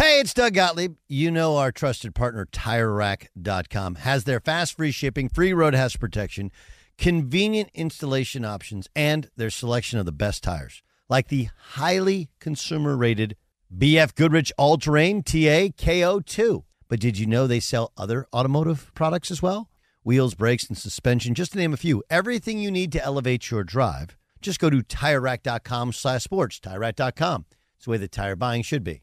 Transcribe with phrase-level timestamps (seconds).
[0.00, 0.94] Hey, it's Doug Gottlieb.
[1.08, 6.50] You know our trusted partner, TireRack.com, has their fast free shipping, free road hazard protection,
[6.96, 13.36] convenient installation options, and their selection of the best tires, like the highly consumer rated
[13.76, 16.64] BF Goodrich All Terrain TA KO2.
[16.88, 19.68] But did you know they sell other automotive products as well?
[20.02, 22.02] Wheels, brakes, and suspension, just to name a few.
[22.08, 24.16] Everything you need to elevate your drive.
[24.40, 26.58] Just go to TireRack.com slash sports.
[26.58, 27.44] TireRack.com.
[27.76, 29.02] It's the way that tire buying should be.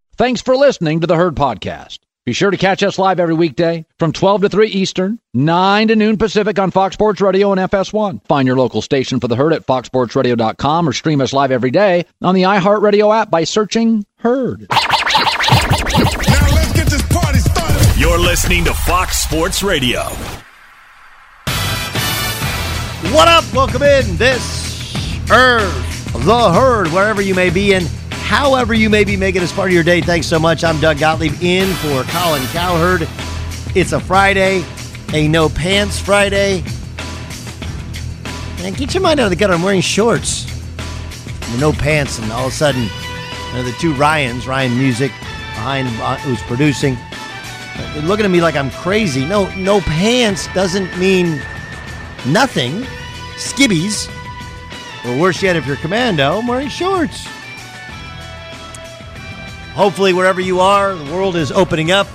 [0.17, 1.99] Thanks for listening to the Herd Podcast.
[2.25, 5.95] Be sure to catch us live every weekday from 12 to 3 Eastern, 9 to
[5.95, 8.23] noon Pacific on Fox Sports Radio and FS1.
[8.27, 12.05] Find your local station for the Herd at foxsportsradio.com or stream us live every day
[12.21, 14.67] on the iHeartRadio app by searching Herd.
[14.69, 14.77] Now
[16.53, 17.99] let's get this party started.
[17.99, 20.01] You're listening to Fox Sports Radio.
[23.11, 23.51] What up?
[23.51, 24.15] Welcome in.
[24.17, 24.93] This
[25.27, 25.71] Herd,
[26.23, 27.85] the Herd, wherever you may be in
[28.31, 29.99] however you may be making this part of your day.
[29.99, 30.63] Thanks so much.
[30.63, 33.05] I'm Doug Gottlieb in for Colin Cowherd.
[33.75, 34.63] It's a Friday,
[35.11, 36.63] a no pants Friday.
[38.59, 39.51] And get your mind out of the gutter.
[39.51, 40.47] I'm wearing shorts,
[41.59, 45.89] no pants, and all of a sudden, you know, the two Ryans, Ryan Music, behind
[45.99, 46.97] uh, who's producing,
[47.93, 49.25] they're looking at me like I'm crazy.
[49.25, 51.41] No, no pants doesn't mean
[52.25, 52.83] nothing.
[53.35, 54.09] Skibbies,
[55.05, 57.27] or worse yet, if you're commando, I'm wearing shorts.
[59.73, 62.07] Hopefully, wherever you are, the world is opening up.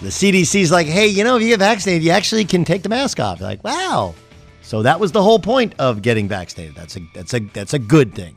[0.00, 2.88] The CDC's like, hey, you know, if you get vaccinated, you actually can take the
[2.88, 3.40] mask off.
[3.42, 4.14] like, wow.
[4.62, 6.74] So that was the whole point of getting vaccinated.
[6.74, 8.36] That's a that's a that's a good thing.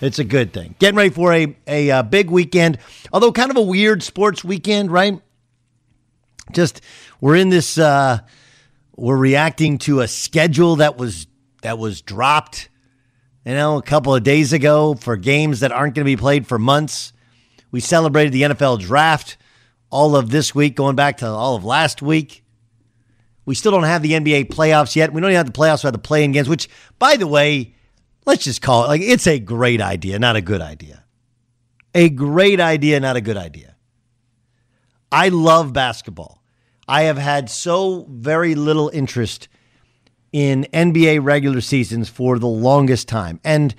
[0.00, 0.74] It's a good thing.
[0.78, 2.78] Getting ready for a a, a big weekend,
[3.12, 5.20] although kind of a weird sports weekend, right?
[6.50, 6.80] Just
[7.20, 7.78] we're in this.
[7.78, 8.20] Uh,
[8.96, 11.26] we're reacting to a schedule that was
[11.62, 12.68] that was dropped
[13.44, 16.46] you know, a couple of days ago for games that aren't going to be played
[16.46, 17.12] for months.
[17.70, 19.36] We celebrated the NFL draft
[19.90, 22.44] all of this week, going back to all of last week.
[23.44, 25.12] We still don't have the NBA playoffs yet.
[25.12, 25.82] We don't even have the playoffs.
[25.82, 27.74] We have the play-in games, which, by the way,
[28.26, 31.04] let's just call it like it's a great idea, not a good idea.
[31.94, 33.74] A great idea, not a good idea.
[35.10, 36.42] I love basketball.
[36.86, 39.48] I have had so very little interest
[40.32, 43.40] in NBA regular seasons for the longest time.
[43.44, 43.74] And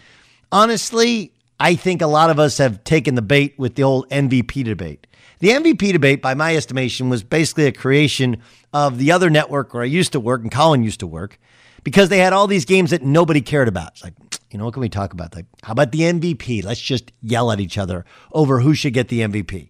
[0.52, 4.64] honestly, I think a lot of us have taken the bait with the old MVP
[4.64, 5.08] debate.
[5.40, 8.42] The MVP debate, by my estimation, was basically a creation
[8.74, 11.40] of the other network where I used to work and Colin used to work
[11.84, 13.94] because they had all these games that nobody cared about.
[13.94, 14.14] It's like,
[14.52, 15.36] you know, what can we talk about?
[15.36, 16.64] Like, how about the MVP?
[16.64, 19.70] Let's just yell at each other over who should get the MVP.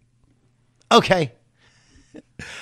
[0.91, 1.33] Okay.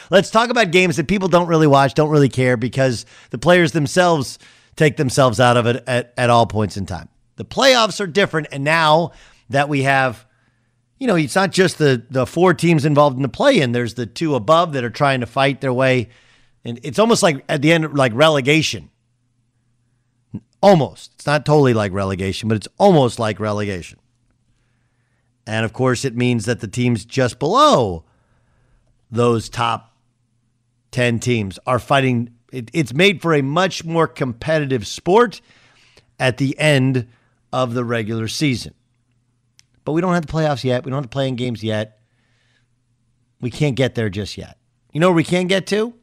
[0.10, 3.72] Let's talk about games that people don't really watch, don't really care because the players
[3.72, 4.40] themselves
[4.76, 7.10] take themselves out of it at, at all points in time.
[7.36, 8.48] The playoffs are different.
[8.52, 9.12] And now
[9.50, 10.26] that we have,
[10.98, 13.96] you know, it's not just the, the four teams involved in the play in, there's
[13.96, 16.10] the two above that are trying to fight their way.
[16.64, 18.90] And it's almost like at the end, like relegation.
[20.62, 21.14] Almost.
[21.16, 24.00] It's not totally like relegation, but it's almost like relegation.
[25.46, 28.06] And of course, it means that the teams just below
[29.10, 29.88] those top
[30.91, 32.31] 10 teams are fighting.
[32.51, 35.41] It, it's made for a much more competitive sport
[36.19, 37.07] at the end
[37.53, 38.74] of the regular season.
[39.86, 40.83] But we don't have the playoffs yet.
[40.83, 42.00] We don't have the playing games yet.
[43.41, 44.57] We can't get there just yet.
[44.91, 45.94] You know where we can get to?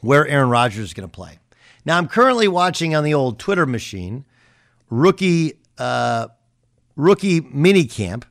[0.00, 1.38] Where Aaron Rodgers is going to play.
[1.84, 4.24] Now, I'm currently watching on the old Twitter machine
[4.90, 6.28] rookie uh,
[6.96, 8.24] rookie mini camp.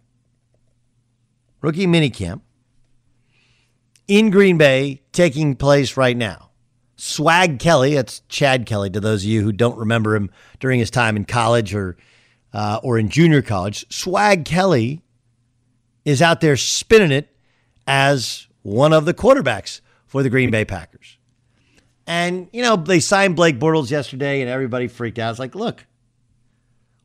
[1.62, 2.44] Rookie mini camp
[4.08, 6.50] in Green Bay taking place right now.
[6.96, 10.30] Swag Kelly, that's Chad Kelly to those of you who don't remember him
[10.60, 11.98] during his time in college or
[12.54, 13.86] uh, or in junior college.
[13.90, 15.02] Swag Kelly
[16.06, 17.36] is out there spinning it
[17.88, 21.18] as one of the quarterbacks for the Green Bay Packers.
[22.06, 25.32] And, you know, they signed Blake Bortles yesterday and everybody freaked out.
[25.32, 25.86] It's like, look,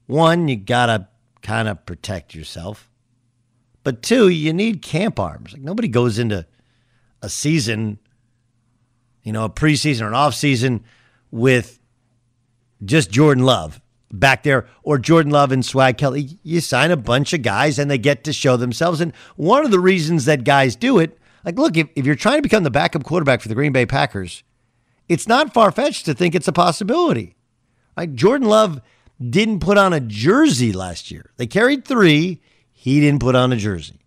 [0.06, 1.08] one, you got to
[1.40, 2.90] kind of protect yourself.
[3.84, 5.52] But two, you need camp arms.
[5.52, 6.46] Like nobody goes into
[7.22, 7.98] a season,
[9.22, 10.84] you know, a preseason or an off season
[11.30, 11.78] with
[12.84, 13.80] just Jordan Love
[14.10, 16.38] back there or Jordan Love and Swag Kelly.
[16.42, 19.00] You sign a bunch of guys and they get to show themselves.
[19.00, 22.38] And one of the reasons that guys do it, like, look, if, if you're trying
[22.38, 24.42] to become the backup quarterback for the Green Bay Packers,
[25.08, 27.36] it's not far fetched to think it's a possibility.
[27.96, 28.80] Like Jordan Love
[29.18, 31.30] didn't put on a jersey last year.
[31.36, 32.40] They carried three.
[32.70, 34.00] He didn't put on a jersey.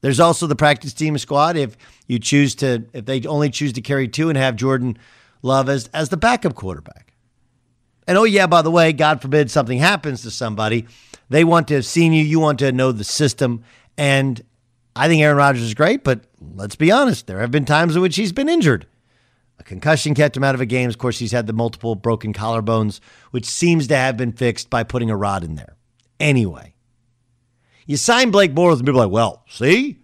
[0.00, 1.56] There's also the practice team squad.
[1.56, 1.76] If
[2.06, 4.96] you choose to, if they only choose to carry two and have Jordan
[5.42, 7.14] Love as, as the backup quarterback.
[8.06, 10.86] And oh, yeah, by the way, God forbid something happens to somebody.
[11.28, 12.24] They want to have seen you.
[12.24, 13.62] You want to know the system.
[13.96, 14.42] And
[14.96, 17.26] I think Aaron Rodgers is great, but let's be honest.
[17.26, 18.86] There have been times in which he's been injured.
[19.58, 20.88] A concussion kept him out of a game.
[20.88, 23.00] Of course, he's had the multiple broken collarbones,
[23.30, 25.76] which seems to have been fixed by putting a rod in there.
[26.18, 26.74] Anyway,
[27.86, 29.98] you sign Blake Bortles, and people are like, well, see,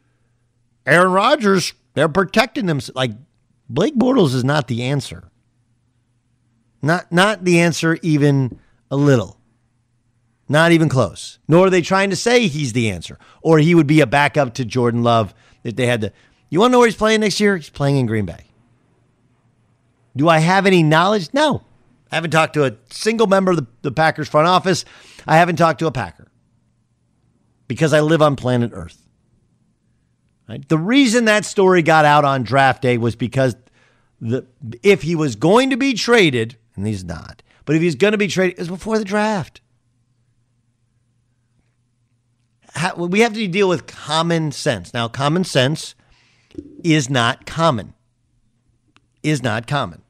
[0.86, 2.80] Aaron Rodgers, they're protecting them.
[2.94, 3.12] Like,
[3.68, 5.30] Blake Bortles is not the answer.
[6.82, 8.58] Not, not the answer, even
[8.90, 9.38] a little.
[10.48, 11.38] Not even close.
[11.48, 14.54] Nor are they trying to say he's the answer, or he would be a backup
[14.54, 15.34] to Jordan Love
[15.64, 16.12] if they had to.
[16.48, 17.56] You want to know where he's playing next year?
[17.56, 18.44] He's playing in Green Bay.
[20.14, 21.30] Do I have any knowledge?
[21.32, 21.62] No.
[22.10, 24.84] I haven't talked to a single member of the, the Packers front office.
[25.26, 26.25] I haven't talked to a Packer
[27.68, 29.06] because I live on planet Earth.
[30.48, 30.66] Right?
[30.68, 33.56] The reason that story got out on draft day was because
[34.20, 34.46] the
[34.82, 38.18] if he was going to be traded, and he's not, but if he's going to
[38.18, 39.60] be traded, it was before the draft.
[42.74, 44.92] How, we have to deal with common sense.
[44.92, 45.94] Now, common sense
[46.84, 47.94] is not common.
[49.22, 50.02] Is not common.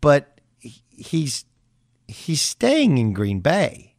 [0.00, 1.44] But he's
[2.06, 3.93] he's staying in Green Bay.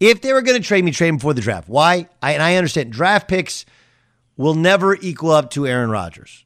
[0.00, 1.68] If they were going to trade me, trade him before the draft.
[1.68, 2.08] Why?
[2.22, 3.64] I, and I understand draft picks
[4.36, 6.44] will never equal up to Aaron Rodgers.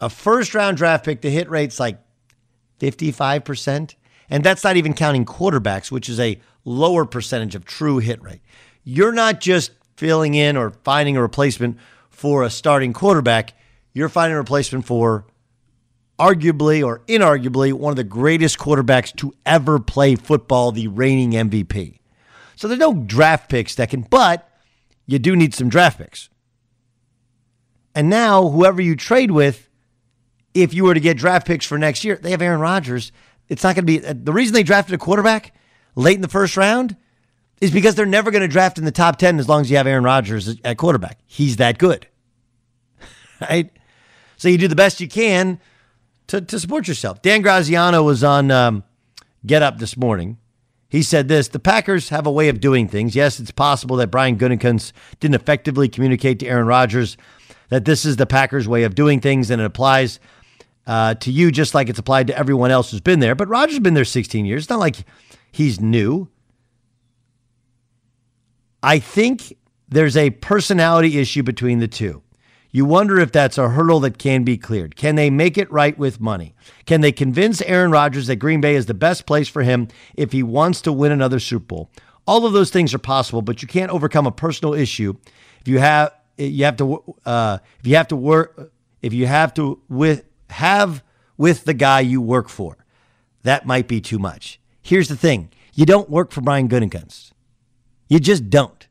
[0.00, 1.98] A first round draft pick, the hit rate's like
[2.80, 3.94] 55%.
[4.30, 8.40] And that's not even counting quarterbacks, which is a lower percentage of true hit rate.
[8.82, 11.78] You're not just filling in or finding a replacement
[12.10, 13.54] for a starting quarterback,
[13.92, 15.26] you're finding a replacement for
[16.18, 21.98] arguably or inarguably one of the greatest quarterbacks to ever play football, the reigning MVP.
[22.56, 24.48] So there's no draft picks that can, but
[25.06, 26.28] you do need some draft picks.
[27.94, 29.68] And now, whoever you trade with,
[30.52, 33.12] if you were to get draft picks for next year, they have Aaron Rodgers.
[33.48, 35.54] It's not going to be uh, the reason they drafted a quarterback
[35.94, 36.96] late in the first round
[37.60, 39.76] is because they're never going to draft in the top 10 as long as you
[39.76, 41.18] have Aaron Rodgers at quarterback.
[41.26, 42.08] He's that good.
[43.40, 43.70] right?
[44.36, 45.60] So you do the best you can
[46.26, 47.22] to, to support yourself.
[47.22, 48.82] Dan Graziano was on um,
[49.46, 50.38] Get Up this morning
[50.94, 53.16] He said this The Packers have a way of doing things.
[53.16, 57.16] Yes, it's possible that Brian Gutekunst didn't effectively communicate to Aaron Rodgers
[57.68, 60.20] that this is the Packers' way of doing things and it applies
[60.86, 63.34] uh, to you just like it's applied to everyone else who's been there.
[63.34, 64.62] But Rodgers has been there 16 years.
[64.62, 64.98] It's not like
[65.50, 66.28] he's new.
[68.80, 69.52] I think
[69.88, 72.22] there's a personality issue between the two.
[72.74, 74.96] You wonder if that's a hurdle that can be cleared.
[74.96, 76.56] Can they make it right with money?
[76.86, 80.32] Can they convince Aaron Rodgers that Green Bay is the best place for him if
[80.32, 81.90] he wants to win another Super Bowl?
[82.26, 85.14] All of those things are possible, but you can't overcome a personal issue
[85.60, 89.54] if you have you have to uh, if you have to work if you have
[89.54, 91.04] to with have
[91.36, 92.84] with the guy you work for.
[93.44, 94.58] That might be too much.
[94.82, 97.30] Here's the thing: you don't work for Brian Gutekunst.
[98.08, 98.83] You just don't.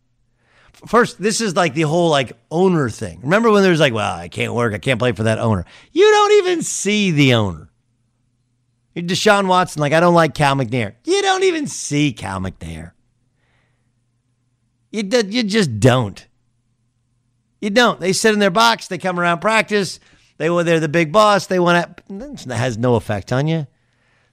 [0.86, 3.20] First, this is like the whole like owner thing.
[3.22, 5.66] Remember when there's like, well, I can't work, I can't play for that owner.
[5.92, 7.70] You don't even see the owner.
[8.94, 10.94] You're Deshaun Watson, like I don't like Cal McNair.
[11.06, 12.92] You don't even see Cal McNair.
[14.92, 16.28] You you just don't.
[17.60, 18.00] You don't.
[18.00, 18.88] They sit in their box.
[18.88, 20.00] They come around practice.
[20.38, 21.48] They they're the big boss.
[21.48, 22.48] They want to.
[22.48, 23.66] That has no effect on you.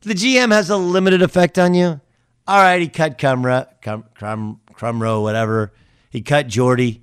[0.03, 2.01] The GM has a limited effect on you.
[2.47, 5.73] All right, he cut Cumra, Cum, Crum, Crumrow, whatever.
[6.11, 7.03] He cut Jordy.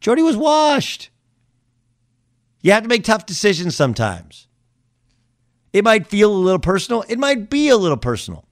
[0.00, 1.10] Jordy was washed.
[2.60, 4.46] You have to make tough decisions sometimes.
[5.72, 7.04] It might feel a little personal.
[7.08, 8.46] It might be a little personal.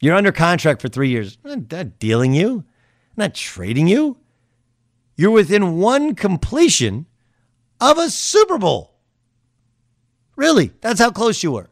[0.00, 1.38] You're under contract for three years.
[1.44, 2.58] I'm not dealing you.
[2.58, 4.16] I'm not trading you.
[5.16, 7.06] You're within one completion
[7.80, 8.94] of a Super Bowl.
[10.36, 11.70] Really, that's how close you were.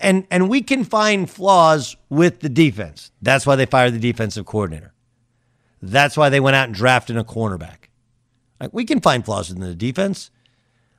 [0.00, 3.10] And and we can find flaws with the defense.
[3.22, 4.92] That's why they fired the defensive coordinator.
[5.80, 7.88] That's why they went out and drafted a cornerback.
[8.60, 10.30] Like we can find flaws in the defense.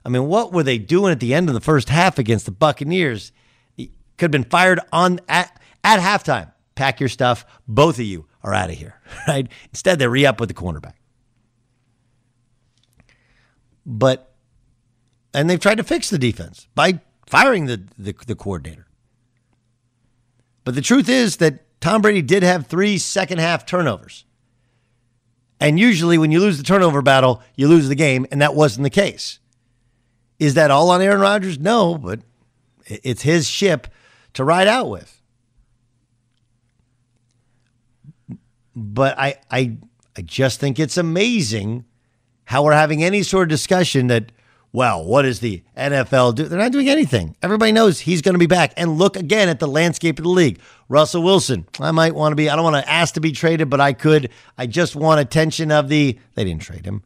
[0.05, 2.51] I mean, what were they doing at the end of the first half against the
[2.51, 3.31] Buccaneers?
[3.77, 3.91] Could
[4.22, 6.51] have been fired on at, at halftime.
[6.75, 7.46] Pack your stuff.
[7.67, 9.48] Both of you are out of here, right?
[9.72, 10.93] Instead, they re up with the cornerback.
[13.86, 14.34] But,
[15.34, 18.88] and they've tried to fix the defense by firing the, the, the coordinator.
[20.63, 24.25] But the truth is that Tom Brady did have three second half turnovers.
[25.59, 28.83] And usually, when you lose the turnover battle, you lose the game, and that wasn't
[28.83, 29.39] the case.
[30.39, 31.59] Is that all on Aaron Rodgers?
[31.59, 32.21] No, but
[32.86, 33.88] it's his ship
[34.33, 35.21] to ride out with.
[38.75, 39.77] But I, I,
[40.17, 41.86] I just think it's amazing
[42.45, 44.31] how we're having any sort of discussion that
[44.71, 46.43] well, what is the NFL do?
[46.43, 47.35] They're not doing anything.
[47.41, 48.73] Everybody knows he's going to be back.
[48.77, 50.59] And look again at the landscape of the league.
[50.88, 53.69] Russell Wilson, I might want to be, I don't want to ask to be traded,
[53.69, 54.29] but I could.
[54.57, 57.03] I just want attention of the, they didn't trade him.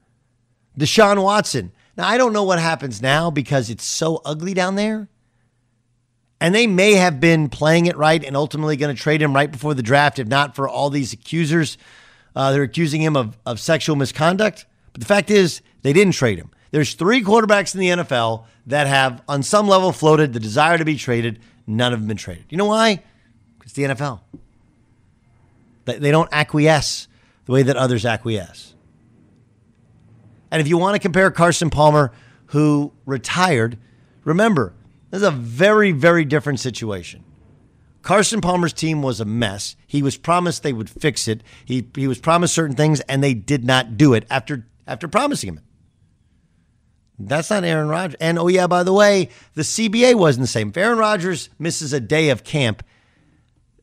[0.77, 1.71] Deshaun Watson.
[1.95, 5.07] Now, I don't know what happens now because it's so ugly down there.
[6.41, 9.49] And they may have been playing it right and ultimately going to trade him right
[9.49, 11.77] before the draft, if not for all these accusers.
[12.35, 14.65] Uh, they're accusing him of, of sexual misconduct.
[14.91, 16.51] But the fact is, they didn't trade him.
[16.73, 20.83] There's three quarterbacks in the NFL that have, on some level, floated the desire to
[20.83, 21.37] be traded.
[21.67, 22.45] None of them been traded.
[22.49, 23.03] You know why?
[23.59, 24.21] Because the NFL.
[25.85, 27.07] They don't acquiesce
[27.45, 28.73] the way that others acquiesce.
[30.49, 32.11] And if you want to compare Carson Palmer,
[32.47, 33.77] who retired,
[34.23, 34.73] remember,
[35.11, 37.23] this is a very, very different situation.
[38.01, 39.75] Carson Palmer's team was a mess.
[39.85, 41.43] He was promised they would fix it.
[41.65, 45.49] He, he was promised certain things, and they did not do it after, after promising
[45.49, 45.63] him it.
[47.27, 48.17] That's not Aaron Rodgers.
[48.19, 50.69] And oh, yeah, by the way, the CBA wasn't the same.
[50.69, 52.83] If Aaron Rodgers misses a day of camp,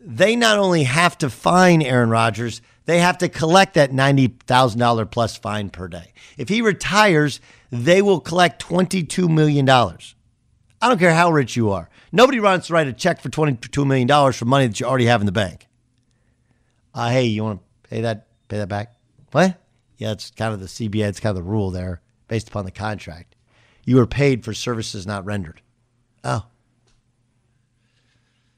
[0.01, 5.37] they not only have to fine Aaron Rodgers, they have to collect that $90,000 plus
[5.37, 6.13] fine per day.
[6.39, 9.69] If he retires, they will collect $22 million.
[9.69, 11.91] I don't care how rich you are.
[12.11, 15.21] Nobody wants to write a check for $22 million for money that you already have
[15.21, 15.67] in the bank.
[16.95, 18.95] Uh, hey, you want to pay that pay that back?
[19.31, 19.61] What?
[19.99, 21.09] Yeah, it's kind of the CBA.
[21.09, 23.35] It's kind of the rule there based upon the contract.
[23.85, 25.61] You are paid for services not rendered.
[26.23, 26.47] Oh.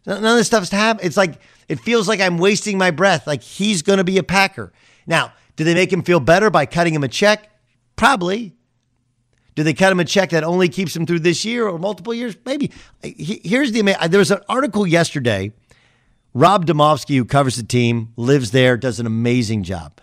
[0.05, 1.07] None of this stuff's happening.
[1.07, 3.27] It's like, it feels like I'm wasting my breath.
[3.27, 4.75] Like he's going to be a Packer.
[5.07, 7.49] Now, do they make him feel better by cutting him a check?
[7.97, 8.55] Probably.
[9.55, 12.13] Do they cut him a check that only keeps him through this year or multiple
[12.13, 12.37] years?
[12.45, 12.71] Maybe.
[13.03, 15.53] Here's the there was an article yesterday.
[16.35, 19.99] Rob Demovsky, who covers the team, lives there, does an amazing job.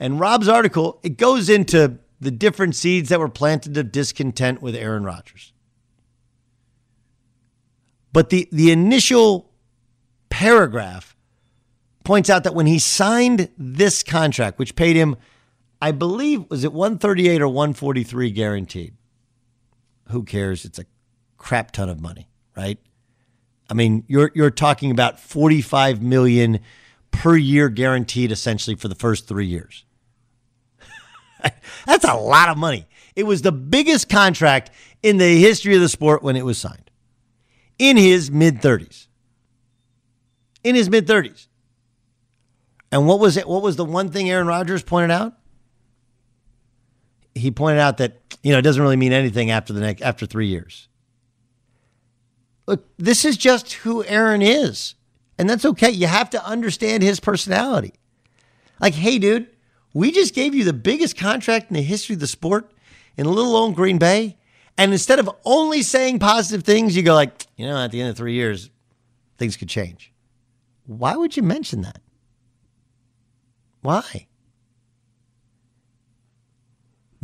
[0.00, 4.76] And Rob's article, it goes into the different seeds that were planted of discontent with
[4.76, 5.52] Aaron Rodgers.
[8.12, 9.50] But the, the initial
[10.30, 11.16] paragraph
[12.04, 15.16] points out that when he signed this contract, which paid him,
[15.80, 18.94] I believe, was it 138 or 143 guaranteed?
[20.10, 20.64] Who cares?
[20.64, 20.86] It's a
[21.38, 22.78] crap ton of money, right?
[23.68, 26.60] I mean, you're you're talking about 45 million
[27.10, 29.84] per year guaranteed essentially for the first 3 years.
[31.86, 32.86] That's a lot of money.
[33.14, 34.70] It was the biggest contract
[35.02, 36.90] in the history of the sport when it was signed.
[37.78, 39.06] In his mid 30s.
[40.64, 41.48] In his mid 30s.
[42.90, 43.48] And what was it?
[43.48, 45.34] What was the one thing Aaron Rodgers pointed out?
[47.34, 50.26] He pointed out that, you know, it doesn't really mean anything after the next after
[50.26, 50.88] 3 years.
[52.66, 54.94] Look, this is just who Aaron is.
[55.38, 55.90] And that's okay.
[55.90, 57.94] You have to understand his personality.
[58.80, 59.48] Like, hey, dude,
[59.92, 62.72] we just gave you the biggest contract in the history of the sport
[63.16, 64.38] in little old Green Bay.
[64.78, 68.10] And instead of only saying positive things, you go like, you know, at the end
[68.10, 68.70] of three years,
[69.36, 70.12] things could change.
[70.86, 72.00] Why would you mention that?
[73.82, 74.26] Why?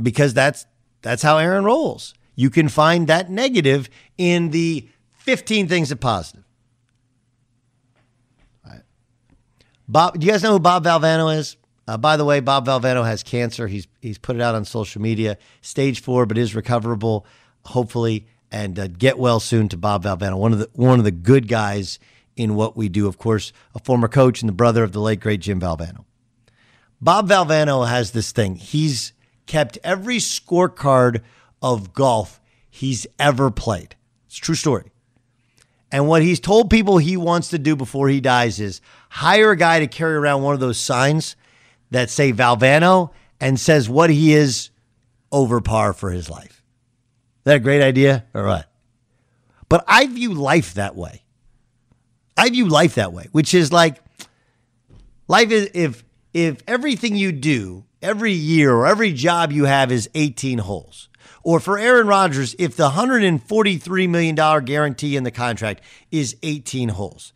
[0.01, 0.67] Because that's
[1.03, 2.15] that's how Aaron rolls.
[2.35, 6.45] You can find that negative in the 15 things that positive.
[9.89, 11.57] Bob, do you guys know who Bob Valvano is?
[11.89, 13.67] Uh, by the way, Bob Valvano has cancer.
[13.67, 17.25] He's he's put it out on social media, stage four, but is recoverable,
[17.65, 18.27] hopefully.
[18.53, 21.49] And uh, get well soon to Bob Valvano, one of the one of the good
[21.49, 21.99] guys
[22.37, 23.09] in what we do.
[23.09, 26.05] Of course, a former coach and the brother of the late great Jim Valvano.
[27.01, 28.57] Bob Valvano has this thing.
[28.57, 29.15] He's
[29.47, 31.23] kept every scorecard
[31.63, 33.97] of golf he's ever played.
[34.27, 34.93] It's true story.
[35.91, 39.57] And what he's told people he wants to do before he dies is hire a
[39.57, 41.35] guy to carry around one of those signs
[41.91, 44.71] that say Valvano and says what he is
[45.31, 46.63] over par for his life.
[47.39, 48.71] Is that a great idea or what?
[49.69, 51.23] But I view life that way.
[52.37, 53.99] I view life that way, which is like
[55.27, 60.09] life is if if everything you do every year or every job you have is
[60.15, 61.09] 18 holes.
[61.43, 67.33] Or for Aaron Rodgers, if the $143 million guarantee in the contract is 18 holes.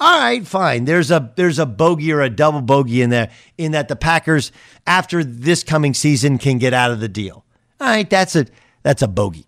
[0.00, 0.86] All right, fine.
[0.86, 4.50] There's a there's a bogey or a double bogey in there in that the Packers
[4.86, 7.44] after this coming season can get out of the deal.
[7.78, 8.46] All right, that's a
[8.82, 9.44] that's a bogey.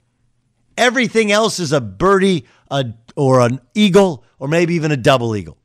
[0.76, 2.84] Everything else is a birdie, a
[3.16, 5.56] or an eagle, or maybe even a double eagle.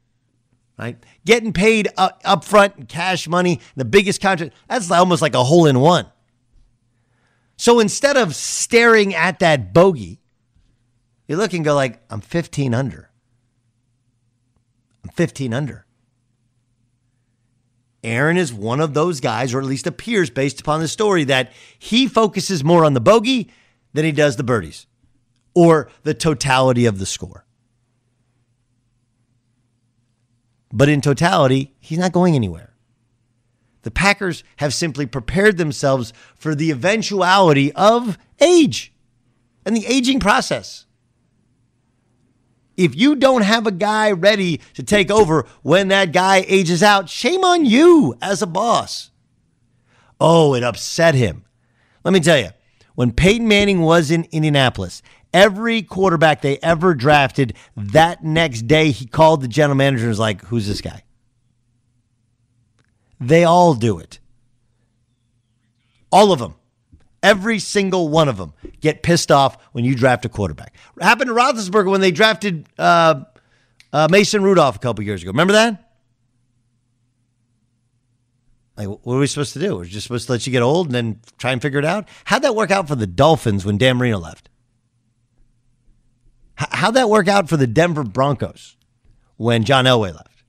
[0.79, 0.97] Right?
[1.25, 5.65] Getting paid up, up front cash money, the biggest contract, that's almost like a hole
[5.65, 6.05] in one.
[7.57, 10.21] So instead of staring at that bogey,
[11.27, 13.06] you look and go like, I'm 15 under.
[15.07, 15.85] I'm 15 under.
[18.03, 21.53] Aaron is one of those guys, or at least appears based upon the story, that
[21.79, 23.49] he focuses more on the bogey
[23.93, 24.85] than he does the birdies
[25.55, 27.45] or the totality of the score.
[30.73, 32.73] But in totality, he's not going anywhere.
[33.83, 38.93] The Packers have simply prepared themselves for the eventuality of age
[39.65, 40.86] and the aging process.
[42.77, 47.09] If you don't have a guy ready to take over when that guy ages out,
[47.09, 49.09] shame on you as a boss.
[50.21, 51.43] Oh, it upset him.
[52.03, 52.49] Let me tell you,
[52.95, 55.01] when Peyton Manning was in Indianapolis,
[55.33, 60.19] every quarterback they ever drafted, that next day he called the general manager and was
[60.19, 61.03] like, Who's this guy?
[63.19, 64.19] They all do it.
[66.11, 66.55] All of them.
[67.27, 70.73] Every single one of them get pissed off when you draft a quarterback.
[70.97, 73.25] Happened to Roethlisberger when they drafted uh,
[73.91, 75.31] uh, Mason Rudolph a couple years ago.
[75.31, 75.91] Remember that?
[78.77, 79.75] Like, what are we supposed to do?
[79.75, 82.07] We're just supposed to let you get old and then try and figure it out?
[82.23, 84.47] How'd that work out for the Dolphins when Dan Marino left?
[86.55, 88.77] How'd that work out for the Denver Broncos
[89.35, 90.43] when John Elway left?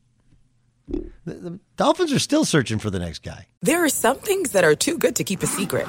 [1.24, 3.48] The, the Dolphins are still searching for the next guy.
[3.62, 5.88] There are some things that are too good to keep a secret.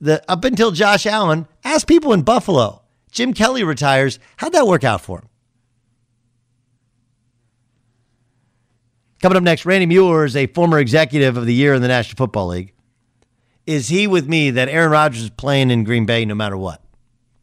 [0.00, 2.82] The, up until Josh Allen, ask people in Buffalo.
[3.10, 4.18] Jim Kelly retires.
[4.36, 5.28] How'd that work out for him?
[9.20, 12.16] Coming up next, Randy Mueller is a former executive of the year in the National
[12.16, 12.72] Football League.
[13.66, 16.82] Is he with me that Aaron Rodgers is playing in Green Bay no matter what?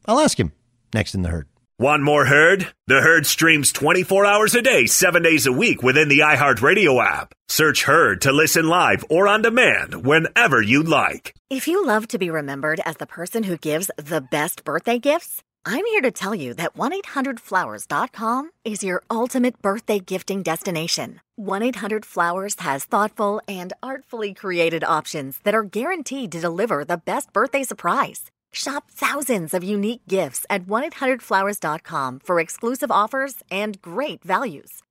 [0.05, 0.51] I'll ask him
[0.93, 1.47] next in the herd.
[1.79, 2.67] Want more Herd?
[2.87, 7.31] The Herd streams 24 hours a day, 7 days a week within the iHeartRadio app.
[7.47, 11.33] Search Herd to listen live or on demand whenever you like.
[11.49, 15.41] If you love to be remembered as the person who gives the best birthday gifts,
[15.65, 21.21] I'm here to tell you that 1-800-Flowers.com is your ultimate birthday gifting destination.
[21.39, 27.63] 1-800-Flowers has thoughtful and artfully created options that are guaranteed to deliver the best birthday
[27.63, 28.31] surprise.
[28.51, 34.81] Shop thousands of unique gifts at 1-800-Flowers.com for exclusive offers and great values.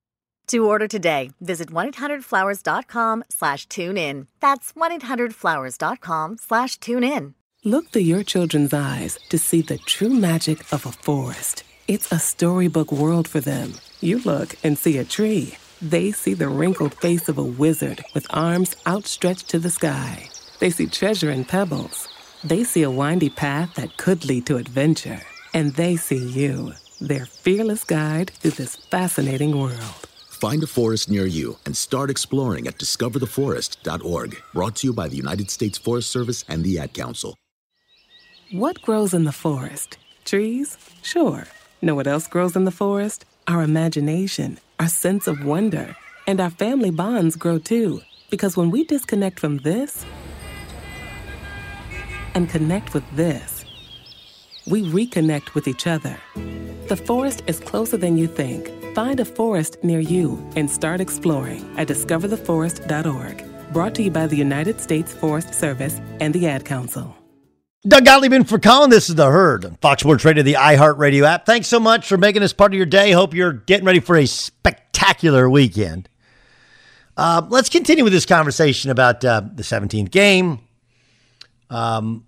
[0.49, 4.29] To order today, visit 1-800-Flowers.com slash tune in.
[4.41, 7.35] That's 1-800-Flowers.com slash tune in.
[7.65, 11.65] Look through your children's eyes to see the true magic of a forest.
[11.89, 13.73] It's a storybook world for them.
[14.01, 15.57] You look and see a tree.
[15.83, 20.29] They see the wrinkled face of a wizard with arms outstretched to the sky.
[20.61, 22.08] They see treasure in pebbles.
[22.45, 25.21] They see a windy path that could lead to adventure.
[25.55, 30.07] And they see you, their fearless guide through this fascinating world.
[30.29, 34.37] Find a forest near you and start exploring at discovertheforest.org.
[34.55, 37.37] Brought to you by the United States Forest Service and the Ad Council.
[38.53, 39.99] What grows in the forest?
[40.25, 40.79] Trees?
[41.03, 41.45] Sure.
[41.83, 43.25] Know what else grows in the forest?
[43.49, 45.97] Our imagination, our sense of wonder,
[46.27, 48.03] and our family bonds grow too.
[48.31, 50.05] Because when we disconnect from this
[52.39, 53.65] and connect with this,
[54.69, 56.17] we reconnect with each other.
[56.87, 58.71] The forest is closer than you think.
[58.95, 63.73] Find a forest near you and start exploring at discovertheforest.org.
[63.73, 67.17] Brought to you by the United States Forest Service and the Ad Council.
[67.89, 68.91] Doug Gottlieb for Colin.
[68.91, 71.45] This is The Herd on Fox Sports Radio, the iHeartRadio app.
[71.45, 73.11] Thanks so much for making this part of your day.
[73.11, 76.09] Hope you're getting ready for a spectacular weekend.
[77.17, 80.61] Uh, let's continue with this conversation about uh, the 17th game.
[81.71, 82.25] Um,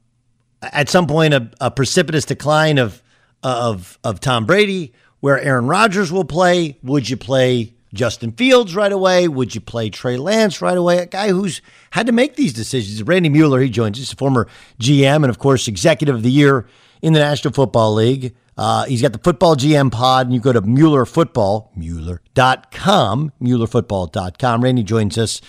[0.62, 3.02] at some point, a, a precipitous decline of
[3.42, 6.78] of of Tom Brady, where Aaron Rodgers will play.
[6.82, 9.28] Would you play Justin Fields right away?
[9.28, 10.98] Would you play Trey Lance right away?
[10.98, 13.02] A guy who's had to make these decisions.
[13.02, 14.46] Randy Mueller, he joins us, a former
[14.80, 16.66] GM and, of course, executive of the year
[17.02, 18.34] in the National Football League.
[18.56, 24.62] Uh, he's got the Football GM pod, and you go to Mueller Football, Mueller.com, MuellerFootball.com.
[24.62, 25.40] Randy joins us.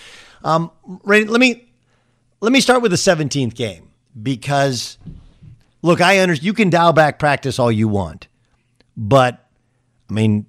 [0.42, 0.70] Um,
[1.04, 1.68] Randy, let me
[2.40, 4.98] let me start with the 17th game because,
[5.82, 8.28] look, I understand you can dial back practice all you want,
[8.96, 9.48] but
[10.10, 10.46] I mean,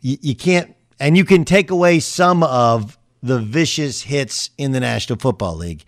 [0.00, 4.80] you, you can't, and you can take away some of the vicious hits in the
[4.80, 5.84] National Football League.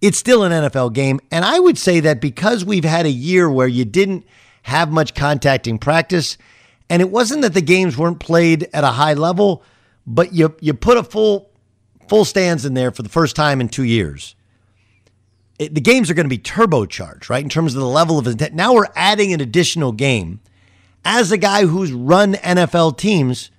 [0.00, 1.20] It's still an NFL game.
[1.30, 4.26] And I would say that because we've had a year where you didn't
[4.62, 6.36] have much contact in practice,
[6.90, 9.62] and it wasn't that the games weren't played at a high level,
[10.06, 11.50] but you you put a full
[12.08, 14.34] full stands in there for the first time in two years.
[15.58, 17.42] It, the games are going to be turbocharged, right?
[17.42, 18.54] In terms of the level of intent.
[18.54, 20.40] Now we're adding an additional game.
[21.04, 23.50] As a guy who's run NFL teams,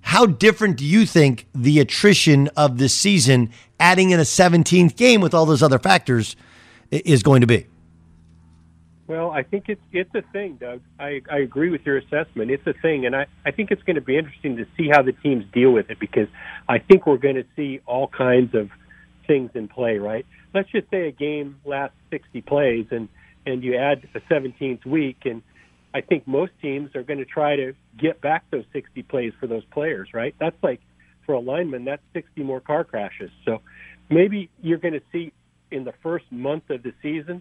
[0.00, 5.20] how different do you think the attrition of this season, adding in a 17th game
[5.20, 6.36] with all those other factors,
[6.90, 7.66] is going to be?
[9.08, 10.80] Well, I think it's it's a thing, Doug.
[10.98, 12.50] I, I agree with your assessment.
[12.50, 15.02] It's a thing, and I, I think it's going to be interesting to see how
[15.02, 16.28] the teams deal with it because
[16.68, 18.70] I think we're going to see all kinds of
[19.26, 19.98] things in play.
[19.98, 20.26] Right?
[20.54, 23.08] Let's just say a game lasts 60 plays, and
[23.44, 25.40] and you add a 17th week, and
[25.94, 29.46] I think most teams are going to try to get back those 60 plays for
[29.46, 30.34] those players, right?
[30.40, 30.80] That's like
[31.24, 33.30] for a lineman, that's 60 more car crashes.
[33.44, 33.62] So
[34.10, 35.32] maybe you're going to see
[35.70, 37.40] in the first month of the season,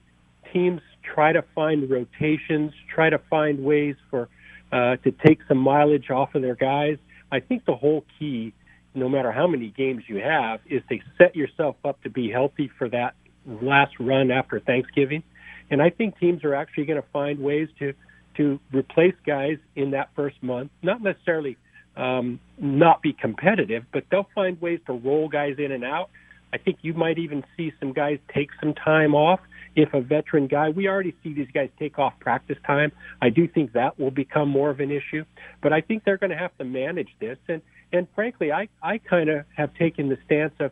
[0.53, 4.29] teams try to find rotations, try to find ways for
[4.71, 6.97] uh, to take some mileage off of their guys.
[7.31, 8.53] I think the whole key,
[8.95, 12.71] no matter how many games you have, is to set yourself up to be healthy
[12.77, 15.23] for that last run after Thanksgiving.
[15.69, 17.93] And I think teams are actually going to find ways to
[18.37, 21.57] to replace guys in that first month, not necessarily
[21.95, 26.09] um, not be competitive, but they'll find ways to roll guys in and out.
[26.53, 29.39] I think you might even see some guys take some time off.
[29.75, 32.91] If a veteran guy, we already see these guys take off practice time.
[33.21, 35.25] I do think that will become more of an issue,
[35.61, 37.37] but I think they're going to have to manage this.
[37.49, 37.61] And
[37.95, 40.71] and frankly, I I kind of have taken the stance of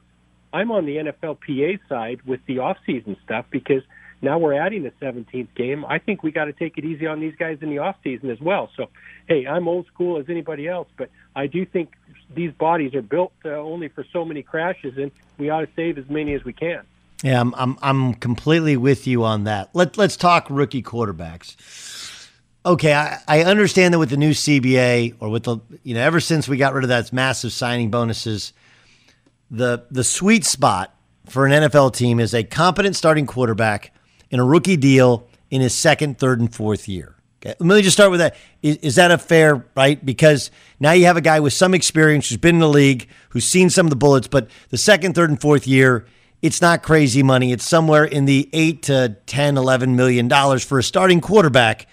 [0.53, 3.81] I'm on the NFLPA side with the off-season stuff because
[4.21, 5.83] now we're adding a 17th game.
[5.83, 8.29] I think we got to take it easy on these guys in the off season
[8.29, 8.69] as well.
[8.77, 8.89] So,
[9.27, 11.93] hey, I'm old school as anybody else, but I do think
[12.33, 15.97] these bodies are built uh, only for so many crashes, and we ought to save
[15.97, 16.83] as many as we can.
[17.23, 19.69] Yeah, I'm I'm, I'm completely with you on that.
[19.73, 21.55] Let Let's talk rookie quarterbacks.
[22.65, 26.19] Okay, I, I understand that with the new CBA or with the you know ever
[26.19, 28.53] since we got rid of that massive signing bonuses,
[29.51, 30.95] the the sweet spot
[31.25, 33.93] for an NFL team is a competent starting quarterback
[34.29, 37.15] in a rookie deal in his second, third, and fourth year.
[37.41, 37.55] Okay.
[37.59, 38.35] Let me just start with that.
[38.61, 40.03] Is, is, that a fair, right?
[40.03, 40.49] Because
[40.79, 43.69] now you have a guy with some experience who's been in the league, who's seen
[43.69, 46.05] some of the bullets, but the second, third, and fourth year,
[46.41, 47.51] it's not crazy money.
[47.51, 51.87] It's somewhere in the eight to 10, 11 million dollars for a starting quarterback.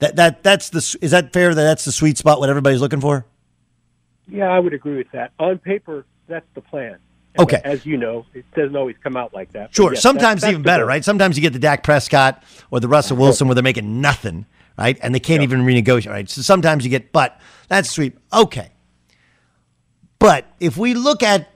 [0.00, 3.00] That, that, that's the, is that fair that that's the sweet spot, what everybody's looking
[3.00, 3.26] for?
[4.28, 5.32] Yeah, I would agree with that.
[5.38, 6.98] On paper, that's the plan.
[7.38, 7.60] Okay.
[7.64, 9.74] As you know, it doesn't always come out like that.
[9.74, 9.92] Sure.
[9.92, 11.04] Yes, Sometimes that's, even better, right?
[11.04, 14.46] Sometimes you get the Dak Prescott or the Russell Wilson where they're making nothing,
[14.78, 14.98] right?
[15.02, 16.28] And they can't even renegotiate, right?
[16.28, 18.16] So sometimes you get, but that's sweet.
[18.32, 18.70] Okay.
[20.18, 21.48] But if we look at,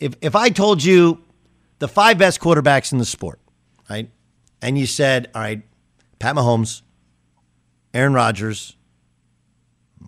[0.00, 1.22] if, if I told you
[1.78, 3.38] the five best quarterbacks in the sport,
[3.90, 4.10] right?
[4.60, 5.62] And you said, all right,
[6.20, 6.82] Pat Mahomes,
[7.94, 8.76] Aaron Rodgers,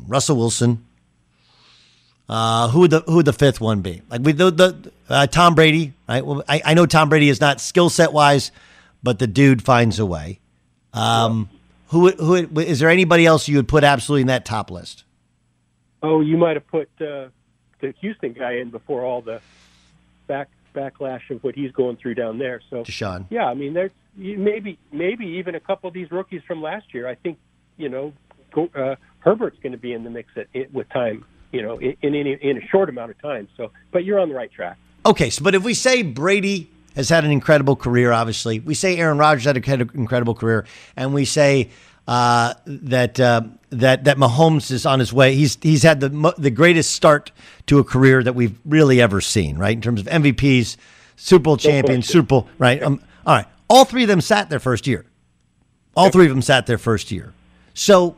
[0.07, 0.85] Russell Wilson,
[2.29, 4.03] uh, who would the who would the fifth one be?
[4.09, 6.25] Like we the, the uh, Tom Brady, right?
[6.25, 8.51] Well, I, I know Tom Brady is not skill set wise,
[9.03, 10.41] but the dude finds a way.
[10.93, 11.51] Um.
[11.89, 15.05] Who who is there anybody else you would put absolutely in that top list?
[16.03, 17.29] Oh, you might have put uh,
[17.81, 19.41] the Houston guy in before all the
[20.27, 22.61] back backlash of what he's going through down there.
[22.69, 23.27] So, Deshaun.
[23.31, 27.07] Yeah, I mean, there's maybe maybe even a couple of these rookies from last year.
[27.07, 27.39] I think
[27.77, 28.13] you know
[28.75, 32.27] uh, Herbert's going to be in the mix at, with time you know, in, in,
[32.27, 33.47] in a short amount of time.
[33.57, 34.77] So, but you're on the right track.
[35.07, 38.97] Okay, so but if we say Brady has had an incredible career, obviously, we say
[38.97, 41.71] Aaron Rodgers had an incredible career, and we say
[42.09, 45.37] uh, that uh, that that Mahomes is on his way.
[45.37, 47.31] He's he's had the the greatest start
[47.67, 49.77] to a career that we've really ever seen, right?
[49.77, 50.77] In terms of MVPs,
[51.15, 52.83] Super Bowl champions, Super Bowl, right?
[52.83, 55.05] Um, all right, all three of them sat their first year.
[55.97, 57.33] All three of them sat their first year.
[57.75, 58.17] So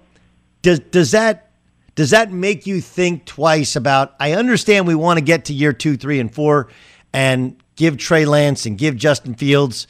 [0.62, 1.50] does does that
[1.94, 4.14] does that make you think twice about?
[4.20, 6.68] I understand we want to get to year two, three, and four
[7.12, 9.86] and give Trey Lance and give Justin Fields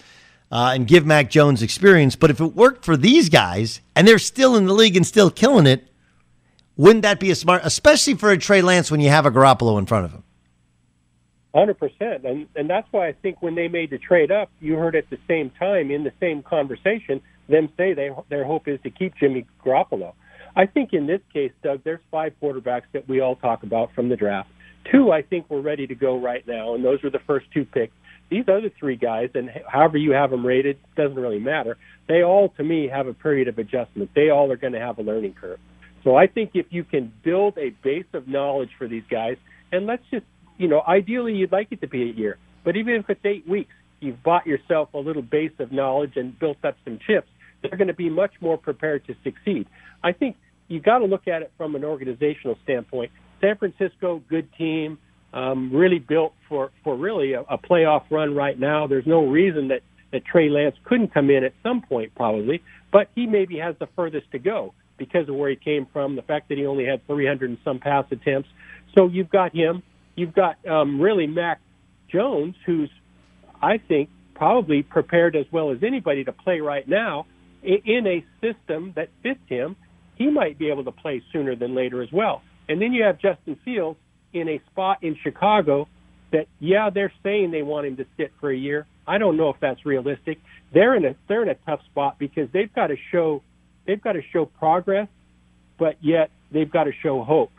[0.50, 4.18] uh, and give Mac Jones experience, but if it worked for these guys and they're
[4.18, 5.88] still in the league and still killing it,
[6.76, 9.78] wouldn't that be a smart, especially for a Trey Lance when you have a Garoppolo
[9.78, 10.22] in front of him?
[11.54, 14.74] Hundred percent, and and that's why I think when they made the trade up, you
[14.74, 18.80] heard at the same time in the same conversation them say they their hope is
[18.82, 20.14] to keep Jimmy Garoppolo.
[20.56, 24.08] I think in this case, Doug, there's five quarterbacks that we all talk about from
[24.08, 24.48] the draft.
[24.90, 27.64] Two, I think, we're ready to go right now, and those were the first two
[27.64, 27.92] picks.
[28.30, 31.76] These other three guys, and however you have them rated, doesn't really matter.
[32.08, 34.10] They all, to me, have a period of adjustment.
[34.14, 35.58] They all are going to have a learning curve.
[36.04, 39.36] So I think if you can build a base of knowledge for these guys,
[39.72, 40.24] and let's just,
[40.56, 43.46] you know, ideally you'd like it to be a year, but even if it's eight
[43.46, 47.28] weeks, you've bought yourself a little base of knowledge and built up some chips.
[47.68, 49.66] They're going to be much more prepared to succeed.
[50.02, 50.36] I think
[50.68, 53.12] you got to look at it from an organizational standpoint.
[53.40, 54.98] San Francisco, good team,
[55.32, 58.86] um, really built for for really a, a playoff run right now.
[58.86, 63.08] There's no reason that that Trey Lance couldn't come in at some point, probably, but
[63.14, 66.48] he maybe has the furthest to go because of where he came from, the fact
[66.48, 68.48] that he only had 300 and some pass attempts.
[68.96, 69.82] So you've got him.
[70.14, 71.60] You've got um, really Mac
[72.10, 72.90] Jones, who's
[73.60, 77.26] I think probably prepared as well as anybody to play right now
[77.62, 79.76] in a system that fits him.
[80.16, 82.42] He might be able to play sooner than later as well.
[82.68, 83.98] And then you have Justin Fields
[84.32, 85.88] in a spot in Chicago
[86.32, 88.86] that, yeah, they're saying they want him to sit for a year.
[89.06, 90.38] I don't know if that's realistic.
[90.74, 93.42] They're in a they're in a tough spot because they've got to show
[93.86, 95.08] they've got to show progress,
[95.78, 97.52] but yet they've got to show hope.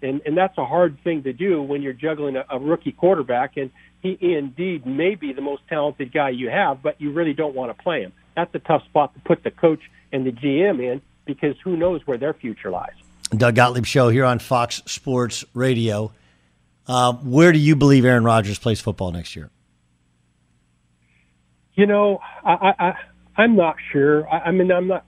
[0.00, 3.56] And and that's a hard thing to do when you're juggling a, a rookie quarterback
[3.56, 7.54] and he indeed may be the most talented guy you have, but you really don't
[7.54, 8.12] want to play him.
[8.36, 9.80] That's a tough spot to put the coach
[10.12, 12.94] and the GM in because who knows where their future lies.
[13.30, 16.12] Doug Gottlieb show here on Fox Sports Radio.
[16.86, 19.50] Uh, where do you believe Aaron Rodgers plays football next year?
[21.74, 22.94] You know, I, I,
[23.36, 24.28] I'm not sure.
[24.28, 25.04] I, I mean, I'm not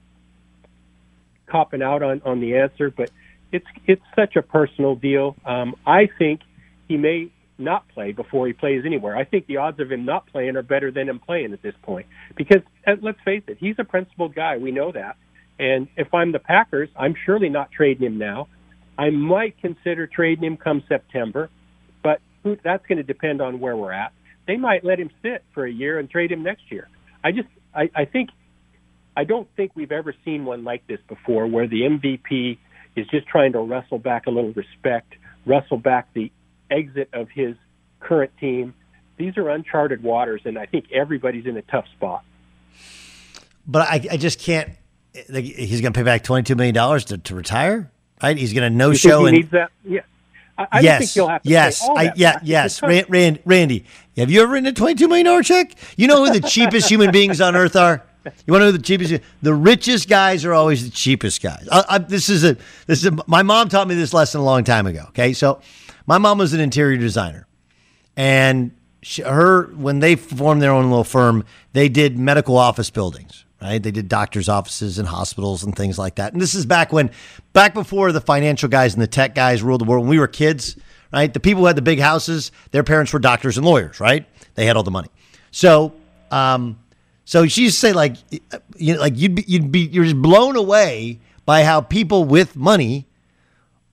[1.45, 3.09] copping out on, on the answer, but
[3.51, 5.35] it's it's such a personal deal.
[5.45, 6.41] Um, I think
[6.87, 9.15] he may not play before he plays anywhere.
[9.15, 11.75] I think the odds of him not playing are better than him playing at this
[11.83, 14.57] point because uh, let's face it, he's a principled guy.
[14.57, 15.17] We know that.
[15.59, 18.47] And if I'm the Packers, I'm surely not trading him now.
[18.97, 21.49] I might consider trading him come September,
[22.03, 22.19] but
[22.63, 24.11] that's going to depend on where we're at.
[24.47, 26.87] They might let him sit for a year and trade him next year.
[27.23, 28.29] I just, I, I think,
[29.15, 32.57] I don't think we've ever seen one like this before, where the MVP
[32.95, 35.13] is just trying to wrestle back a little respect,
[35.45, 36.31] wrestle back the
[36.69, 37.55] exit of his
[37.99, 38.73] current team.
[39.17, 42.23] These are uncharted waters, and I think everybody's in a tough spot.
[43.65, 44.69] But I, I just can't
[45.13, 47.91] he's going to pay back twenty two million dollars to, to retire.
[48.21, 48.37] Right?
[48.37, 49.21] He's going to no show.
[49.21, 49.71] He and, needs that.
[49.83, 50.01] Yeah.
[50.57, 52.81] I, I yes, think he'll have to yes, I, yeah, yes.
[52.81, 53.85] Rand, Randy,
[54.17, 55.73] have you ever written a twenty-two million dollar check?
[55.97, 58.03] You know who the cheapest human beings on earth are.
[58.25, 59.21] You want to know who the cheapest?
[59.43, 61.67] The richest guys are always the cheapest guys.
[61.71, 64.63] I, this is a this is a, my mom taught me this lesson a long
[64.63, 65.05] time ago.
[65.09, 65.61] Okay, so
[66.07, 67.47] my mom was an interior designer,
[68.15, 68.71] and
[69.03, 73.81] she, her when they formed their own little firm, they did medical office buildings right?
[73.81, 76.33] They did doctors' offices and hospitals and things like that.
[76.33, 77.11] And this is back when,
[77.53, 80.03] back before the financial guys and the tech guys ruled the world.
[80.03, 80.77] When we were kids,
[81.11, 81.33] right?
[81.33, 84.25] The people who had the big houses, their parents were doctors and lawyers, right?
[84.55, 85.09] They had all the money.
[85.51, 85.93] So,
[86.31, 86.79] um,
[87.25, 88.15] so she used to say like,
[88.77, 92.55] you know, like you'd be, you'd be, you're just blown away by how people with
[92.55, 93.06] money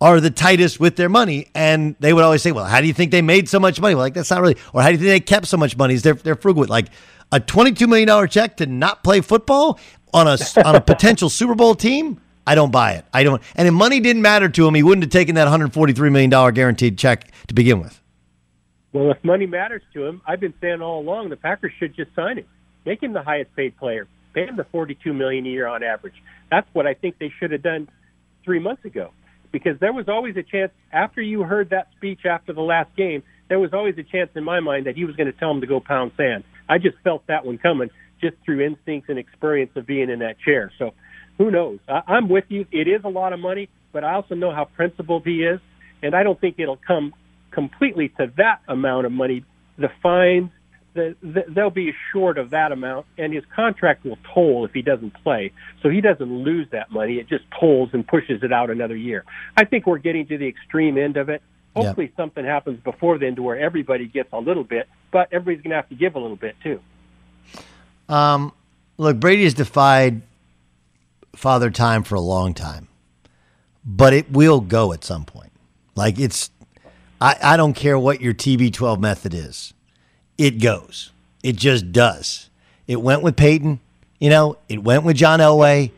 [0.00, 1.48] are the tightest with their money.
[1.54, 3.94] And they would always say, well, how do you think they made so much money?
[3.94, 5.94] Well, like, that's not really, or how do you think they kept so much money?
[5.94, 6.64] Is they're, they're frugal.
[6.66, 6.88] Like,
[7.32, 9.78] a $22 million check to not play football
[10.12, 12.20] on a, on a potential Super Bowl team?
[12.46, 13.06] I don't buy it.
[13.12, 13.42] I don't.
[13.56, 16.98] And if money didn't matter to him, he wouldn't have taken that $143 million guaranteed
[16.98, 18.00] check to begin with.
[18.92, 22.14] Well, if money matters to him, I've been saying all along the Packers should just
[22.14, 22.44] sign him,
[22.84, 26.14] make him the highest paid player, pay him the 42 million a year on average.
[26.50, 27.88] That's what I think they should have done
[28.44, 29.10] three months ago,
[29.54, 33.22] because there was always a chance after you heard that speech after the last game.
[33.48, 35.60] There was always a chance in my mind that he was going to tell him
[35.60, 36.42] to go pound sand.
[36.68, 37.88] I just felt that one coming
[38.20, 40.72] just through instincts and experience of being in that chair.
[40.76, 40.90] So
[41.38, 41.78] who knows?
[41.88, 42.66] I, I'm with you.
[42.72, 45.60] It is a lot of money, but I also know how principled he is,
[46.02, 47.14] and I don't think it'll come
[47.52, 49.44] completely to that amount of money.
[49.78, 50.50] The fines,
[50.94, 54.82] the, the, they'll be short of that amount, and his contract will toll if he
[54.82, 55.52] doesn't play.
[55.82, 57.14] So he doesn't lose that money.
[57.14, 59.24] It just tolls and pushes it out another year.
[59.56, 61.42] I think we're getting to the extreme end of it.
[61.74, 62.16] Hopefully, yeah.
[62.16, 65.76] something happens before then to where everybody gets a little bit, but everybody's going to
[65.76, 66.80] have to give a little bit too.
[68.08, 68.52] Um,
[68.96, 70.22] look, Brady has defied
[71.34, 72.86] father time for a long time,
[73.84, 75.50] but it will go at some point.
[75.96, 76.50] Like it's,
[77.20, 79.73] I, I don't care what your TB12 method is,
[80.38, 81.10] it goes.
[81.42, 82.48] It just does.
[82.86, 83.80] It went with Peyton,
[84.18, 85.90] you know, it went with John Elway.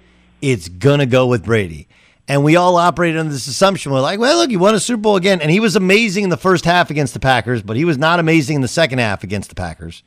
[0.42, 1.88] It's gonna go with Brady.
[2.28, 3.92] And we all operated under this assumption.
[3.92, 5.40] We're like, well, look, he won a Super Bowl again.
[5.40, 8.18] And he was amazing in the first half against the Packers, but he was not
[8.18, 10.02] amazing in the second half against the Packers.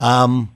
[0.00, 0.50] Um,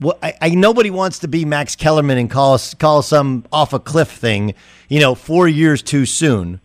[0.00, 3.78] Well, I, I nobody wants to be Max Kellerman and call call some off a
[3.78, 4.54] cliff thing,
[4.88, 6.60] you know, four years too soon.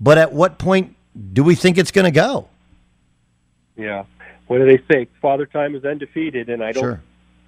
[0.00, 0.96] But at what point
[1.32, 2.48] do we think it's going to go?
[3.76, 4.04] Yeah.
[4.46, 5.08] What do they say?
[5.20, 7.00] Father Time is undefeated, and I don't Sure.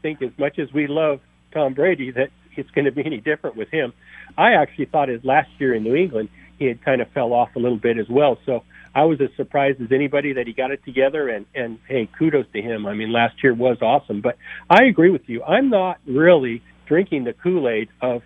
[0.03, 1.20] think as much as we love
[1.53, 3.92] Tom Brady that it's going to be any different with him.
[4.38, 6.28] I actually thought his last year in New England
[6.59, 8.38] he had kind of fell off a little bit as well.
[8.47, 8.62] So
[8.94, 11.28] I was as surprised as anybody that he got it together.
[11.28, 12.86] And and hey, kudos to him.
[12.86, 14.20] I mean, last year was awesome.
[14.20, 14.36] But
[14.70, 15.42] I agree with you.
[15.42, 18.22] I'm not really drinking the Kool Aid of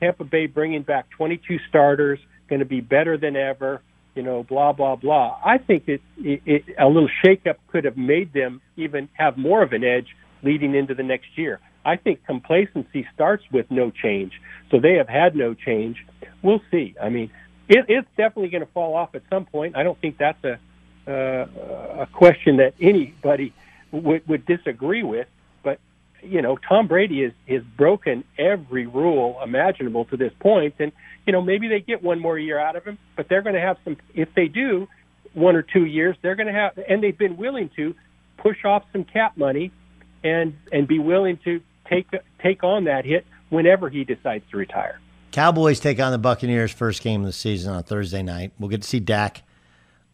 [0.00, 3.80] Tampa Bay bringing back 22 starters, going to be better than ever.
[4.14, 5.38] You know, blah blah blah.
[5.44, 9.62] I think it, it, it a little shakeup could have made them even have more
[9.62, 11.60] of an edge leading into the next year.
[11.84, 14.40] I think complacency starts with no change,
[14.70, 16.04] so they have had no change.
[16.42, 16.94] We'll see.
[17.02, 17.30] I mean,
[17.68, 19.76] it, it's definitely going to fall off at some point.
[19.76, 20.58] I don't think that's a
[21.06, 21.46] uh,
[22.00, 23.52] a question that anybody
[23.90, 25.26] would, would disagree with.
[26.24, 30.92] You know, Tom Brady has is broken every rule imaginable to this point, and
[31.26, 33.60] you know maybe they get one more year out of him, but they're going to
[33.60, 33.96] have some.
[34.14, 34.88] If they do,
[35.34, 37.94] one or two years, they're going to have, and they've been willing to
[38.38, 39.72] push off some cap money,
[40.22, 42.08] and and be willing to take
[42.42, 45.00] take on that hit whenever he decides to retire.
[45.32, 48.52] Cowboys take on the Buccaneers first game of the season on Thursday night.
[48.58, 49.42] We'll get to see Dak.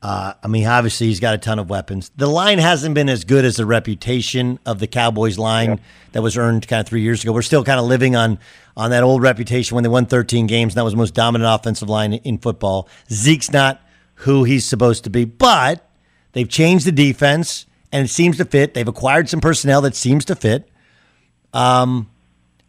[0.03, 2.11] Uh, I mean, obviously he's got a ton of weapons.
[2.17, 5.79] The line hasn't been as good as the reputation of the Cowboys line
[6.13, 7.33] that was earned kind of three years ago.
[7.33, 8.39] We're still kind of living on
[8.77, 10.73] on that old reputation when they won 13 games.
[10.73, 12.89] And that was the most dominant offensive line in football.
[13.11, 13.83] Zeke's not
[14.15, 15.87] who he's supposed to be, but
[16.33, 18.73] they've changed the defense and it seems to fit.
[18.73, 20.67] They've acquired some personnel that seems to fit.
[21.53, 22.09] Um,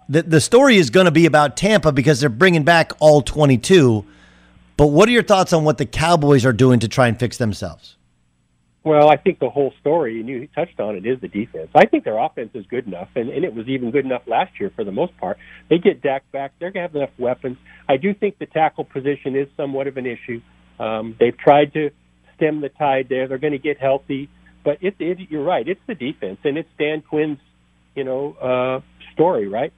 [0.10, 4.06] the the story is going to be about Tampa because they're bringing back all 22.
[4.82, 7.38] But what are your thoughts on what the Cowboys are doing to try and fix
[7.38, 7.98] themselves?
[8.84, 11.70] Well, I think the whole story, and you touched on it, is the defense.
[11.76, 14.60] I think their offense is good enough, and, and it was even good enough last
[14.60, 15.38] year for the most part.
[15.70, 17.58] They get Dak back; they're going to have enough weapons.
[17.88, 20.42] I do think the tackle position is somewhat of an issue.
[20.80, 21.92] Um, they've tried to
[22.36, 23.28] stem the tide there.
[23.28, 24.32] They're going to get healthy,
[24.64, 25.68] but it, it, you're right.
[25.68, 27.38] It's the defense, and it's Dan Quinn's,
[27.94, 29.74] you know, uh, story, right?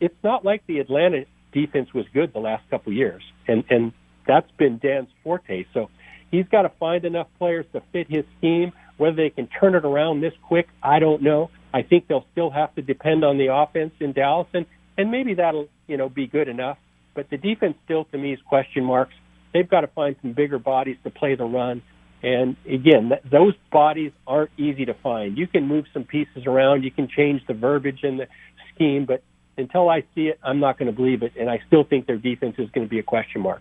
[0.00, 3.94] It's not like the Atlanta defense was good the last couple years, and and
[4.28, 5.64] that's been Dan's forte.
[5.74, 5.90] So
[6.30, 8.72] he's got to find enough players to fit his scheme.
[8.98, 11.50] Whether they can turn it around this quick, I don't know.
[11.72, 14.66] I think they'll still have to depend on the offense in Dallas, and
[14.96, 16.78] and maybe that'll you know be good enough.
[17.14, 19.14] But the defense still, to me, is question marks.
[19.52, 21.82] They've got to find some bigger bodies to play the run.
[22.22, 25.38] And again, th- those bodies aren't easy to find.
[25.38, 28.26] You can move some pieces around, you can change the verbiage in the
[28.74, 29.22] scheme, but
[29.56, 31.32] until I see it, I'm not going to believe it.
[31.38, 33.60] And I still think their defense is going to be a question mark.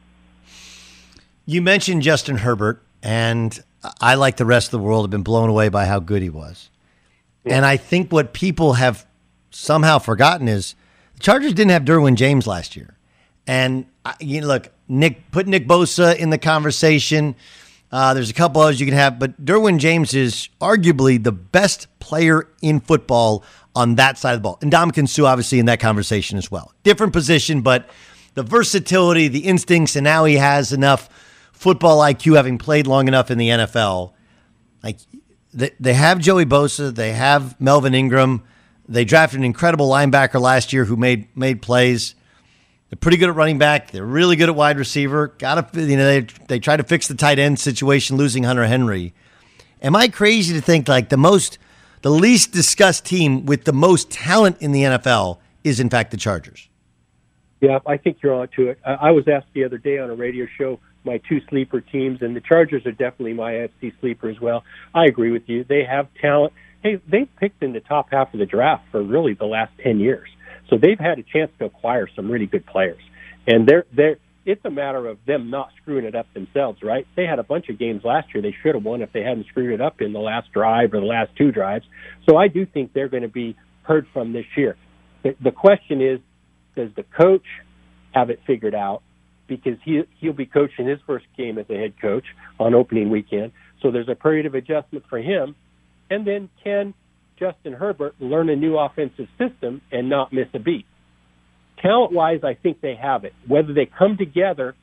[1.49, 3.57] You mentioned Justin Herbert, and
[4.01, 6.29] I, like the rest of the world, have been blown away by how good he
[6.29, 6.69] was.
[7.45, 9.05] And I think what people have
[9.49, 10.75] somehow forgotten is
[11.13, 12.97] the Chargers didn't have Derwin James last year.
[13.47, 17.33] And I- you know, look, Nick put Nick Bosa in the conversation.
[17.93, 21.87] Uh, there's a couple others you can have, but Derwin James is arguably the best
[21.99, 23.41] player in football
[23.73, 24.57] on that side of the ball.
[24.61, 26.73] And Dominican Sue, obviously, in that conversation as well.
[26.83, 27.89] Different position, but
[28.33, 31.07] the versatility, the instincts, and now he has enough
[31.57, 34.13] football IQ, having played long enough in the NFL.
[34.83, 34.97] Like
[35.53, 38.43] they, they have Joey Bosa, they have Melvin Ingram.
[38.87, 42.15] They drafted an incredible linebacker last year who made made plays.
[42.89, 43.91] They're pretty good at running back.
[43.91, 45.27] They're really good at wide receiver.
[45.39, 48.65] Got to you know they they try to fix the tight end situation, losing Hunter
[48.65, 49.13] Henry.
[49.81, 51.57] Am I crazy to think like the most,
[52.01, 56.17] the least discussed team with the most talent in the NFL is in fact the
[56.17, 56.69] Chargers?
[57.59, 58.79] Yeah, I think you're on to it.
[58.85, 62.21] I I was asked the other day on a radio show my two sleeper teams,
[62.21, 64.63] and the Chargers are definitely my AFC sleeper as well.
[64.93, 65.63] I agree with you.
[65.63, 66.53] They have talent.
[66.83, 69.99] Hey, they've picked in the top half of the draft for really the last ten
[69.99, 70.29] years,
[70.69, 73.01] so they've had a chance to acquire some really good players.
[73.47, 77.05] And they're they're it's a matter of them not screwing it up themselves, right?
[77.17, 79.47] They had a bunch of games last year they should have won if they hadn't
[79.47, 81.83] screwed it up in the last drive or the last two drives.
[82.29, 84.77] So I do think they're going to be heard from this year.
[85.23, 86.19] The, the question is,
[86.77, 87.43] does the coach
[88.13, 89.01] have it figured out?
[89.47, 92.25] Because he he'll be coaching his first game as a head coach
[92.59, 95.55] on opening weekend, so there's a period of adjustment for him.
[96.09, 96.93] And then can
[97.39, 100.85] Justin Herbert learn a new offensive system and not miss a beat?
[101.81, 103.33] Talent wise, I think they have it.
[103.47, 104.75] Whether they come together,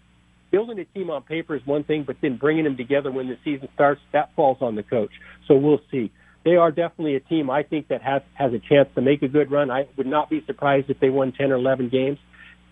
[0.53, 3.37] building a team on paper is one thing, but then bringing them together when the
[3.45, 5.11] season starts, that falls on the coach.
[5.49, 6.13] So we'll see.
[6.45, 9.29] They are definitely a team I think that has has a chance to make a
[9.29, 9.71] good run.
[9.71, 12.19] I would not be surprised if they won 10 or 11 games.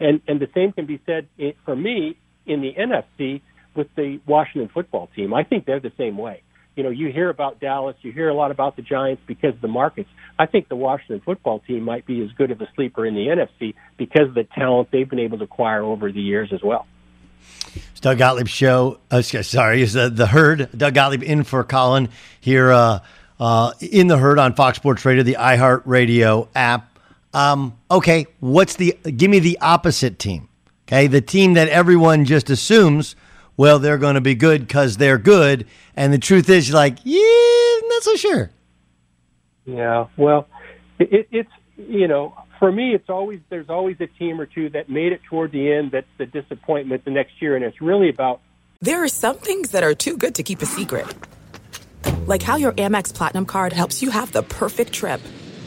[0.03, 1.29] And and the same can be said
[1.65, 3.41] for me in the NFC
[3.75, 5.33] with the Washington football team.
[5.33, 6.43] I think they're the same way.
[6.77, 9.61] you know, you hear about Dallas, you hear a lot about the Giants because of
[9.61, 10.09] the markets.
[10.39, 13.27] I think the Washington football team might be as good of a sleeper in the
[13.27, 16.87] NFC because of the talent they've been able to acquire over the years as well.
[17.75, 18.99] It's Doug Gottlieb show.
[19.11, 20.69] Uh, sorry, is the, the herd.
[20.77, 22.09] Doug Gottlieb in for Colin
[22.41, 23.01] here uh,
[23.39, 26.92] uh, in the herd on Fox Sports Radio, the iHeart Radio app.
[27.35, 28.97] Um, okay, what's the?
[29.05, 30.49] Give me the opposite team.
[30.87, 33.17] Okay, the team that everyone just assumes
[33.57, 35.67] well, they're going to be good because they're good.
[35.95, 38.51] And the truth is, you're like, yeah, not so sure.
[39.65, 40.49] Yeah, well,
[40.99, 44.89] it, it's, you know, for me, it's always, there's always a team or two that
[44.89, 47.57] made it toward the end that's the disappointment the next year.
[47.57, 48.41] And it's really about.
[48.81, 51.07] There are some things that are too good to keep a secret.
[52.27, 55.21] Like how your Amex Platinum card helps you have the perfect trip.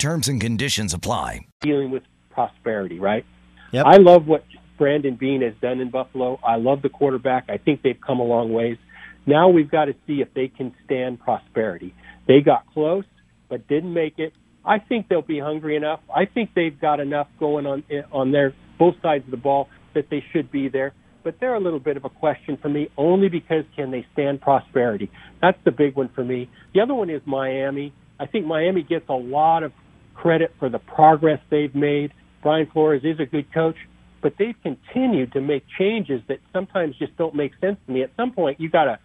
[0.00, 1.46] Terms and conditions apply.
[1.60, 3.26] Dealing with prosperity, right?
[3.72, 3.84] Yep.
[3.84, 4.46] I love what
[4.78, 6.40] Brandon Beane has done in Buffalo.
[6.42, 7.50] I love the quarterback.
[7.50, 8.78] I think they've come a long ways.
[9.26, 11.94] Now we've got to see if they can stand prosperity.
[12.26, 13.04] They got close,
[13.50, 14.32] but didn't make it.
[14.64, 16.00] I think they'll be hungry enough.
[16.08, 20.06] I think they've got enough going on on their both sides of the ball that
[20.10, 20.94] they should be there.
[21.24, 24.40] But they're a little bit of a question for me, only because can they stand
[24.40, 25.10] prosperity?
[25.42, 26.48] That's the big one for me.
[26.72, 27.92] The other one is Miami.
[28.18, 29.72] I think Miami gets a lot of
[30.20, 32.12] credit for the progress they've made.
[32.42, 33.76] Brian Flores is a good coach,
[34.20, 38.02] but they've continued to make changes that sometimes just don't make sense to me.
[38.02, 38.98] At some point, you got to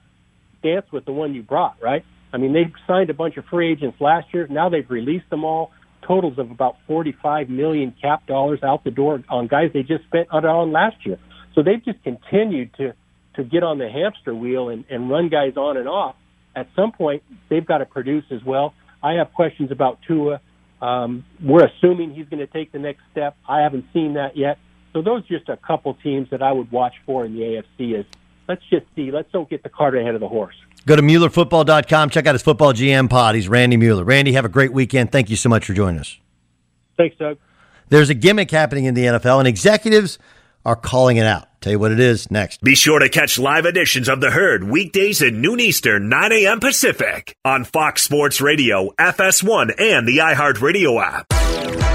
[0.62, 2.04] dance with the one you brought, right?
[2.34, 4.46] I mean, they've signed a bunch of free agents last year.
[4.48, 5.72] Now they've released them all.
[6.06, 10.30] Totals of about 45 million cap dollars out the door on guys they just spent
[10.32, 11.18] on last year.
[11.54, 12.94] So they've just continued to
[13.36, 16.16] to get on the hamster wheel and, and run guys on and off.
[16.56, 18.74] At some point, they've got to produce as well.
[19.04, 20.40] I have questions about Tua.
[20.82, 23.36] Um, we're assuming he's going to take the next step.
[23.48, 24.58] I haven't seen that yet.
[24.94, 28.00] So those are just a couple teams that I would watch for in the AFC.
[28.00, 28.06] Is
[28.48, 29.12] let's just see.
[29.12, 30.56] Let's don't get the cart ahead of the horse.
[30.86, 32.12] Go to MuellerFootball.com.
[32.12, 33.36] Check out his football GM pod.
[33.36, 34.04] He's Randy Mueller.
[34.04, 35.12] Randy, have a great weekend.
[35.12, 36.18] Thank you so much for joining us.
[36.96, 37.38] Thanks, Doug.
[37.90, 40.18] There's a gimmick happening in the NFL, and executives
[40.66, 41.48] are calling it out.
[41.62, 42.62] Tell you what it is next.
[42.62, 46.60] Be sure to catch live editions of The Herd weekdays at noon Eastern, 9 a.m.
[46.60, 51.95] Pacific on Fox Sports Radio, FS1, and the iHeartRadio app.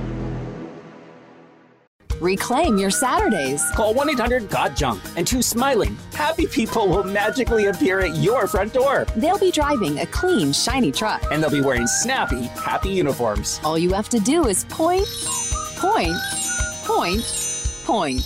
[2.21, 3.63] Reclaim your Saturdays.
[3.73, 8.45] Call 1 800 GOT JUNK, and two smiling, happy people will magically appear at your
[8.45, 9.07] front door.
[9.15, 11.23] They'll be driving a clean, shiny truck.
[11.31, 13.59] And they'll be wearing snappy, happy uniforms.
[13.63, 15.07] All you have to do is point,
[15.77, 16.15] point,
[16.83, 17.23] point,
[17.85, 18.21] point.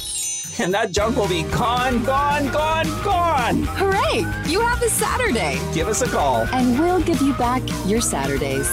[0.60, 3.64] And that junk will be gone, gone, gone, gone.
[3.64, 4.26] Hooray!
[4.52, 5.58] You have a Saturday.
[5.74, 6.42] Give us a call.
[6.54, 8.68] And we'll give you back your Saturdays.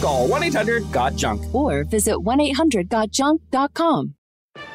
[0.00, 1.54] Call 1 800 GOT JUNK.
[1.54, 4.14] Or visit 1 800 gotjunk.com.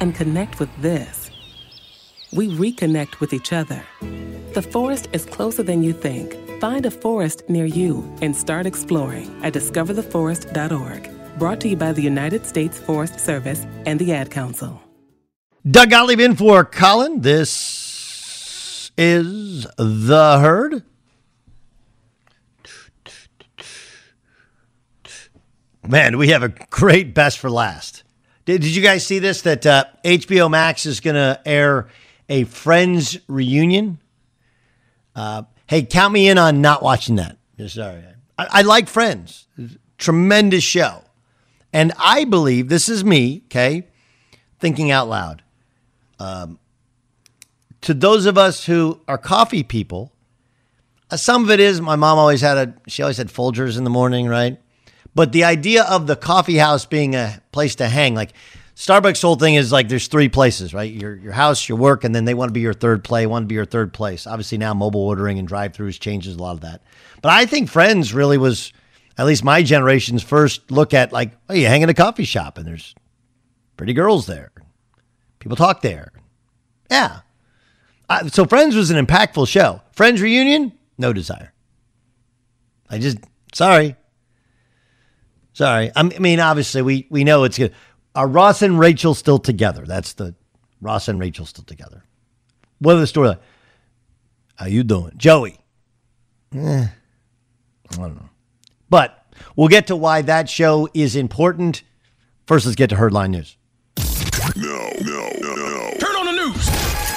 [0.00, 1.30] and connect with this,
[2.32, 3.82] we reconnect with each other.
[4.52, 6.36] The forest is closer than you think.
[6.60, 11.38] Find a forest near you and start exploring at discovertheforest.org.
[11.38, 14.82] Brought to you by the United States Forest Service and the Ad Council.
[15.70, 17.20] Doug Gottlieb in for Colin.
[17.20, 20.82] This is The Herd.
[25.86, 28.02] Man, we have a great best for last.
[28.48, 29.42] Did, did you guys see this?
[29.42, 31.88] That uh, HBO Max is going to air
[32.30, 33.98] a Friends reunion.
[35.14, 37.36] Uh, hey, count me in on not watching that.
[37.66, 38.02] Sorry,
[38.38, 39.48] I, I like Friends.
[39.98, 41.02] Tremendous show,
[41.74, 43.42] and I believe this is me.
[43.48, 43.86] Okay,
[44.58, 45.42] thinking out loud.
[46.18, 46.58] Um,
[47.82, 50.10] to those of us who are coffee people,
[51.10, 53.84] uh, some of it is my mom always had a she always had Folgers in
[53.84, 54.58] the morning, right?
[55.14, 58.32] But the idea of the coffee house being a place to hang, like
[58.76, 60.92] Starbucks' whole thing is like there's three places, right?
[60.92, 63.42] Your your house, your work, and then they want to be your third play, want
[63.42, 64.26] to be your third place.
[64.26, 66.82] Obviously now mobile ordering and drive-throughs changes a lot of that.
[67.20, 68.72] But I think Friends really was
[69.16, 72.56] at least my generation's first look at like, oh, you hang in a coffee shop
[72.56, 72.94] and there's
[73.76, 74.52] pretty girls there.
[75.40, 76.12] People talk there.
[76.88, 77.20] Yeah.
[78.28, 79.82] So Friends was an impactful show.
[79.90, 81.52] Friends reunion, no desire.
[82.88, 83.18] I just
[83.52, 83.96] sorry.
[85.58, 85.90] Sorry.
[85.96, 87.74] I mean, obviously, we, we know it's good.
[88.14, 89.84] Are Ross and Rachel still together?
[89.84, 90.36] That's the
[90.80, 92.04] Ross and Rachel still together.
[92.78, 93.34] What are the story?
[94.54, 95.58] How you doing, Joey?
[96.54, 98.28] Eh, I don't know.
[98.88, 101.82] But we'll get to why that show is important.
[102.46, 103.56] First, let's get to Herdline News.
[104.54, 105.90] No, no, no, no.
[105.98, 106.66] Turn on the news.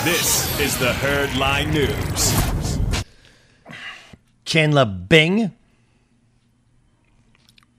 [0.04, 2.96] This is the Herdline News.
[4.46, 5.52] Chandler Bing.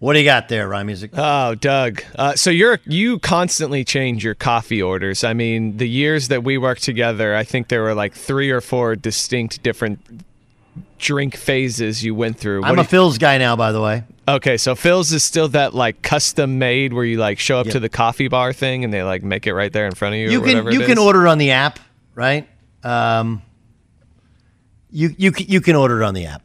[0.03, 1.12] What do you got there, Rhyme Music?
[1.14, 2.03] Oh, Doug.
[2.18, 5.22] Uh, so you're you constantly change your coffee orders.
[5.22, 8.61] I mean, the years that we worked together, I think there were like three or
[8.61, 10.24] four distinct different
[10.98, 12.62] drink phases you went through.
[12.62, 14.03] What I'm a Philz guy now, by the way.
[14.26, 17.74] Okay, so Philz is still that like custom made where you like show up Yep.
[17.74, 20.20] to the coffee bar thing and they like make it right there in front of
[20.20, 20.30] you.
[20.32, 21.78] You or can whatever you can order on the app,
[22.16, 22.48] right?
[22.82, 23.40] Um,
[24.90, 26.42] you you you can order it on the app,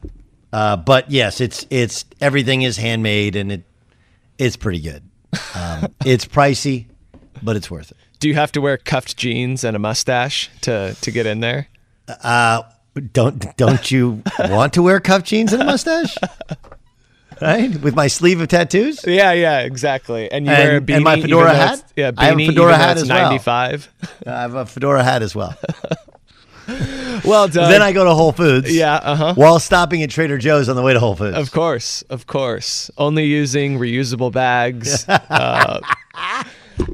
[0.52, 3.62] uh, but yes, it's it's everything is handmade and it
[4.38, 5.02] it's pretty good.
[5.54, 6.86] Um, it's pricey,
[7.42, 7.96] but it's worth it.
[8.20, 11.68] Do you have to wear cuffed jeans and a mustache to to get in there?
[12.22, 12.62] Uh,
[13.12, 16.16] don't don't you want to wear cuff jeans and a mustache?
[17.40, 19.06] Right, with my sleeve of tattoos.
[19.06, 20.28] Yeah, yeah, exactly.
[20.28, 21.84] And you And- wear a and my fedora hat?
[21.94, 23.22] Yeah, I have a fedora hat as well.
[23.22, 23.88] 95.
[24.26, 25.56] I have a fedora hat as well.
[27.24, 27.70] Well done.
[27.70, 28.74] then I go to Whole Foods.
[28.74, 29.34] Yeah, uh-huh.
[29.34, 31.36] While stopping at Trader Joe's on the way to Whole Foods.
[31.36, 32.90] Of course, of course.
[32.98, 35.08] Only using reusable bags.
[35.08, 35.80] uh,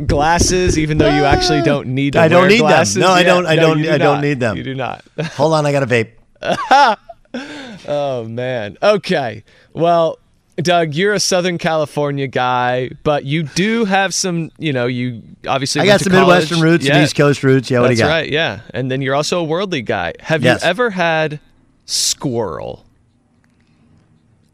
[0.06, 2.66] glasses, even though you actually don't need to I don't need them.
[2.68, 2.96] glasses.
[2.96, 4.22] No, I don't- I no, don't- do I don't not.
[4.22, 4.56] need them.
[4.56, 5.04] You do not.
[5.34, 6.12] Hold on, I got a vape.
[7.88, 8.76] oh man.
[8.82, 9.44] Okay.
[9.72, 10.18] Well,
[10.56, 15.80] Doug, you're a Southern California guy, but you do have some, you know, you obviously
[15.80, 16.26] I got some college.
[16.50, 17.02] Midwestern roots, Yeah.
[17.02, 17.70] East Coast roots.
[17.70, 18.10] Yeah, what do That's you got?
[18.12, 18.60] right, yeah.
[18.72, 20.12] And then you're also a worldly guy.
[20.20, 20.62] Have Yes.
[20.62, 21.40] you ever had
[21.86, 22.84] squirrel?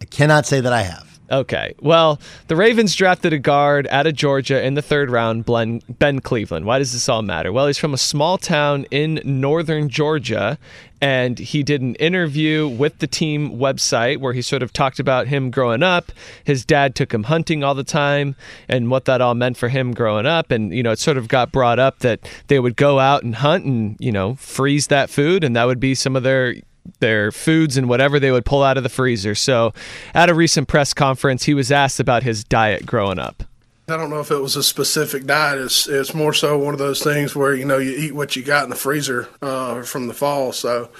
[0.00, 1.06] I cannot say that I have.
[1.30, 1.74] Okay.
[1.80, 6.64] Well, the Ravens drafted a guard out of Georgia in the third round, Ben Cleveland.
[6.66, 7.52] Why does this all matter?
[7.52, 10.58] Well, he's from a small town in northern Georgia,
[11.00, 15.28] and he did an interview with the team website where he sort of talked about
[15.28, 16.12] him growing up.
[16.44, 18.36] His dad took him hunting all the time
[18.68, 20.50] and what that all meant for him growing up.
[20.50, 23.34] And, you know, it sort of got brought up that they would go out and
[23.34, 26.56] hunt and, you know, freeze that food, and that would be some of their
[26.98, 29.34] their foods and whatever they would pull out of the freezer.
[29.34, 29.72] So,
[30.14, 33.44] at a recent press conference, he was asked about his diet growing up.
[33.90, 35.58] I don't know if it was a specific diet.
[35.60, 38.42] It's it's more so one of those things where you know you eat what you
[38.42, 40.52] got in the freezer uh, from the fall.
[40.52, 40.90] So,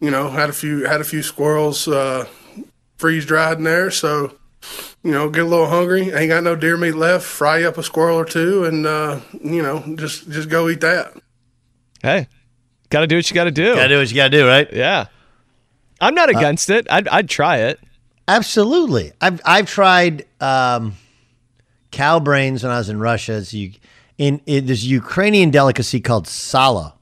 [0.00, 2.26] you know, had a few had a few squirrels uh,
[2.96, 3.90] freeze dried in there.
[3.90, 4.36] So,
[5.02, 6.10] you know, get a little hungry.
[6.10, 7.24] Ain't got no deer meat left.
[7.24, 11.14] Fry up a squirrel or two, and uh, you know, just just go eat that.
[12.02, 12.28] Hey,
[12.90, 13.74] got to do what you got to do.
[13.74, 14.70] Gotta do what you gotta do, right?
[14.72, 15.06] Yeah.
[16.00, 16.86] I'm not against it.
[16.90, 17.80] I'd, I'd try it.
[18.28, 19.12] Absolutely.
[19.20, 20.96] I've I've tried um,
[21.94, 23.34] cow brains when I was in Russia.
[23.34, 23.72] It's you,
[24.18, 26.94] in, in there's a Ukrainian delicacy called salo.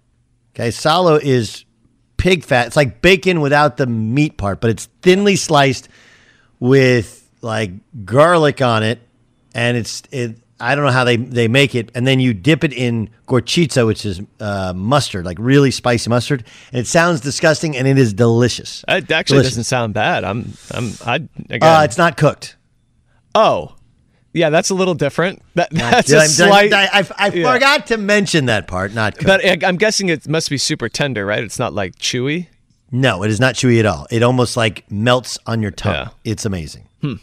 [0.55, 1.65] Okay, salo is
[2.19, 2.67] pig fat.
[2.67, 5.89] It's like bacon without the meat part, but it's thinly sliced
[6.61, 7.71] with like
[8.05, 9.01] garlic on it,
[9.55, 10.37] and it's it.
[10.61, 13.85] I don't know how they, they make it, and then you dip it in gorchitsa,
[13.85, 16.45] which is uh, mustard, like really spicy mustard.
[16.71, 18.85] And it sounds disgusting, and it is delicious.
[18.87, 19.53] It actually Delicious.
[19.53, 20.23] doesn't sound bad.
[20.23, 21.15] I'm, I'm, I,
[21.51, 21.63] again.
[21.63, 22.57] Uh, it's not cooked.
[23.35, 23.75] oh,
[24.33, 25.43] yeah, that's a little different.
[25.55, 26.73] That, that's Did a I- I- slight.
[26.73, 27.53] I, I, I yeah.
[27.53, 28.93] forgot to mention that part.
[28.95, 29.27] Not cooked.
[29.27, 31.43] But I- I'm guessing it must be super tender, right?
[31.43, 32.47] It's not like chewy.
[32.91, 34.07] no, it is not chewy at all.
[34.11, 35.95] It almost like melts on your tongue.
[35.95, 36.09] Yeah.
[36.33, 36.89] It's amazing.
[37.01, 37.15] Hmm.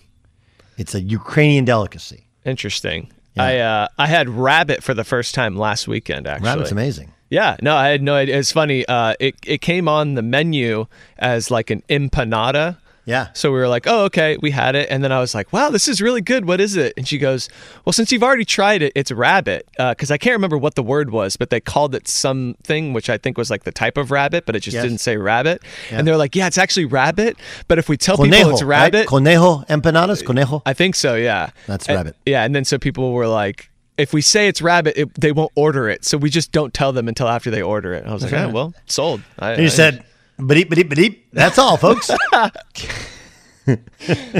[0.77, 2.25] It's a Ukrainian delicacy.
[2.45, 3.11] Interesting.
[3.37, 6.27] I uh, I had rabbit for the first time last weekend.
[6.27, 7.13] Actually, Rabbit's amazing.
[7.29, 8.37] Yeah, no, I had no idea.
[8.37, 8.85] It's funny.
[8.87, 10.87] Uh, it it came on the menu
[11.19, 12.77] as like an empanada.
[13.09, 13.29] Yeah.
[13.33, 15.69] So we were like, oh, okay, we had it, and then I was like, wow,
[15.71, 16.45] this is really good.
[16.47, 16.93] What is it?
[16.95, 17.49] And she goes,
[17.83, 19.67] well, since you've already tried it, it's rabbit.
[19.79, 23.09] Uh, because I can't remember what the word was, but they called it something which
[23.09, 24.83] I think was like the type of rabbit, but it just Yes.
[24.83, 25.63] didn't say rabbit.
[25.91, 25.97] Yeah.
[25.97, 27.37] And they're like, yeah, it's actually rabbit.
[27.67, 28.93] But if we tell Conejo, people it's right?
[28.93, 30.23] rabbit, Conejo empanadas.
[30.23, 30.61] Conejo.
[30.65, 31.15] I think so.
[31.15, 32.15] Yeah, That's And- rabbit.
[32.25, 35.51] Yeah, and then so people were like, if we say it's rabbit, it, they won't
[35.55, 36.05] order it.
[36.05, 38.05] So we just don't tell them until after they order it.
[38.05, 39.21] I was like, yeah, oh, well, sold.
[39.39, 40.05] I, you I- said,
[40.45, 41.31] beep, beep, beep.
[41.33, 42.09] That's all, folks.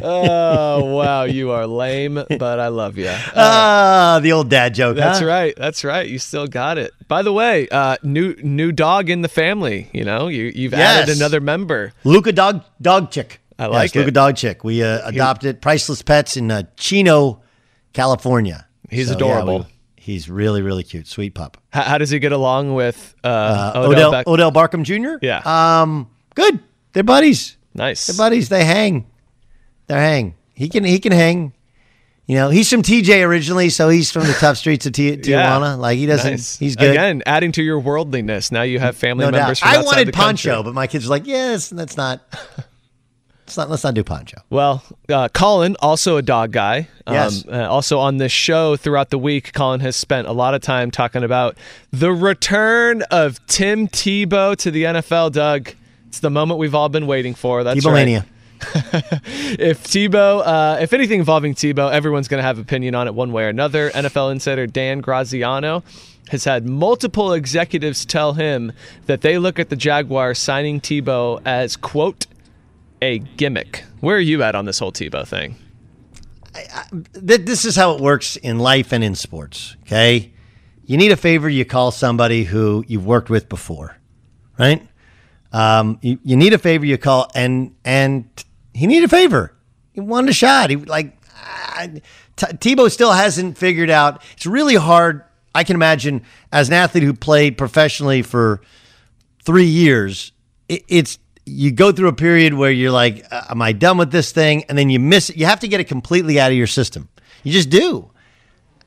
[0.04, 3.10] oh wow, you are lame, but I love you.
[3.36, 4.96] Ah, the old dad joke.
[4.98, 5.26] That's huh?
[5.26, 5.54] right.
[5.58, 6.08] That's right.
[6.08, 6.92] You still got it.
[7.08, 9.90] By the way, uh, new new dog in the family.
[9.94, 11.94] You know, you you've added another member.
[12.04, 13.42] Luca dog dog chick.
[13.58, 14.64] I like yes, Luca dog chick.
[14.64, 17.42] We uh, adopted priceless pets in uh, Chino,
[17.94, 18.68] California.
[18.90, 19.60] He's So, yeah, adorable.
[19.60, 19.66] we-
[20.10, 21.58] he's really really cute, sweet pup.
[21.72, 23.92] How, how does he get along with uh, Uh, Odell?
[23.92, 25.18] Odell Beck- Odell Barkham Jr.
[25.26, 25.42] Yeah.
[25.46, 26.60] Um, good.
[26.94, 27.58] They're buddies.
[27.74, 28.08] Nice.
[28.08, 28.50] They're buddies.
[28.50, 29.06] They hang.
[29.88, 30.36] They hang.
[30.54, 31.54] He can he can hang.
[32.26, 35.80] You know, he's from TJ originally, so he's from the tough streets of Ti- Tijuana.
[35.80, 36.32] Like he doesn't.
[36.32, 36.58] Nice.
[36.60, 36.92] He's good.
[36.92, 38.52] Again, adding to your worldliness.
[38.52, 39.74] Now you have family no members doubt.
[39.74, 40.64] from I wanted Poncho, country.
[40.64, 42.22] but my kids were like, "Yes, that's not.
[43.50, 43.70] Let's not.
[43.72, 46.88] Let's not do Poncho." Well, uh, Colin, also a dog guy.
[47.08, 47.44] Yes.
[47.48, 50.92] Uh, also on this show throughout the week, Colin has spent a lot of time
[50.92, 51.58] talking about
[51.90, 55.32] the return of Tim Tebow to the NFL.
[55.32, 55.72] Doug,
[56.08, 57.64] it's the moment we've all been waiting for.
[57.64, 57.86] That's Tebow
[59.58, 63.32] if Tebow, uh, if anything involving Tebow, everyone's going to have opinion on it one
[63.32, 63.90] way or another.
[63.90, 65.82] NFL insider Dan Graziano
[66.30, 68.74] has had multiple executives tell him
[69.08, 72.28] that they look at the Jaguars signing Tebow as quote
[73.02, 73.84] a gimmick.
[74.02, 75.56] Where are you at on this whole Tebow thing?
[77.14, 79.76] Th- This is how it works in life and in sports.
[79.84, 80.32] Okay,
[80.86, 83.96] you need a favor, you call somebody who you've worked with before,
[84.58, 84.86] right?
[85.52, 88.26] Um, you, you need a favor, you call, and and
[88.74, 89.54] he needed a favor.
[89.94, 90.70] He wanted a shot.
[90.70, 91.88] He like ah,
[92.38, 94.24] Tebow still hasn't figured out.
[94.34, 95.24] It's really hard.
[95.56, 98.62] I can imagine as an athlete who played professionally for
[99.44, 100.32] three years,
[100.68, 101.18] it, it's
[101.50, 104.64] you go through a period where you're like, uh, "Am I done with this thing?"
[104.66, 105.38] And then you miss it.
[105.38, 107.10] You have to get it completely out of your system.
[107.44, 108.10] You just do.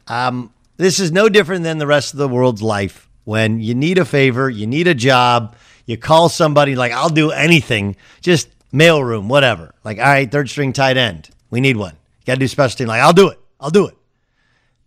[0.07, 3.09] Um, this is no different than the rest of the world's life.
[3.25, 5.55] When you need a favor, you need a job,
[5.87, 9.75] you call somebody like, "I'll do anything," just mailroom, whatever.
[9.85, 11.93] Like, all right, third string tight end, we need one.
[11.93, 12.89] You got to do special team.
[12.89, 13.39] Like, I'll do it.
[13.61, 13.97] I'll do it.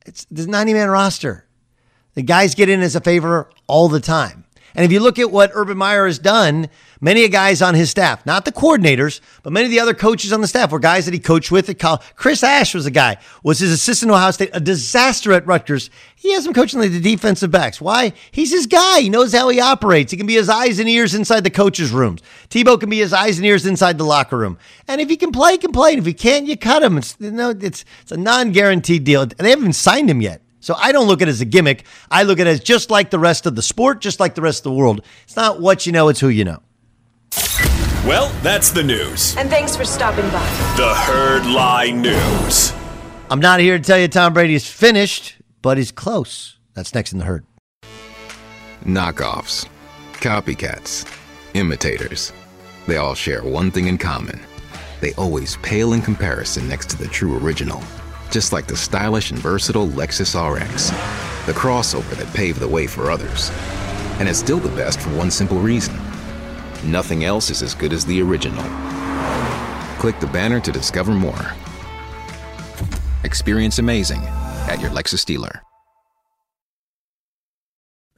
[0.05, 1.45] It's the 90 man roster.
[2.13, 4.45] The guys get in as a favor all the time.
[4.73, 6.69] And if you look at what Urban Meyer has done,
[7.05, 10.33] many of guys on his staff, not the coordinators, but many of the other coaches
[10.33, 12.01] on the staff were guys that he coached with at college.
[12.15, 15.91] Chris Ash was a guy, was his assistant at Ohio State, a disaster at Rutgers.
[16.15, 17.79] He has him coaching the defensive backs.
[17.79, 18.13] Why?
[18.31, 19.01] He's his guy.
[19.01, 20.09] He knows how he operates.
[20.09, 22.23] He can be his eyes and ears inside the coaches' rooms.
[22.49, 24.57] Tebow can be his eyes and ears inside the locker room.
[24.87, 25.91] And if he can play, he can play.
[25.91, 26.97] And if he can't, you cut him.
[26.97, 29.21] It's, you know, it's, it's a non-guaranteed deal.
[29.21, 30.41] And they haven't even signed him yet.
[30.59, 31.85] So I don't look at it as a gimmick.
[32.09, 34.41] I look at it as just like the rest of the sport, just like the
[34.41, 35.05] rest of the world.
[35.23, 36.63] It's not what you know, it's who you know.
[38.05, 39.35] Well, that's the news.
[39.35, 40.45] And thanks for stopping by.
[40.77, 42.71] The Herd Lie News.
[43.31, 46.59] I'm not here to tell you Tom Brady's finished, but he's close.
[46.75, 47.47] That's next in the herd.
[48.83, 49.67] Knockoffs,
[50.13, 51.11] copycats,
[51.55, 52.31] imitators.
[52.85, 54.39] They all share one thing in common.
[55.01, 57.81] They always pale in comparison next to the true original.
[58.29, 60.91] Just like the stylish and versatile Lexus RX,
[61.47, 63.49] the crossover that paved the way for others.
[64.19, 65.99] And it's still the best for one simple reason
[66.85, 68.63] nothing else is as good as the original.
[69.99, 71.53] Click the banner to discover more.
[73.23, 74.21] Experience amazing
[74.67, 75.61] at your Lexus dealer.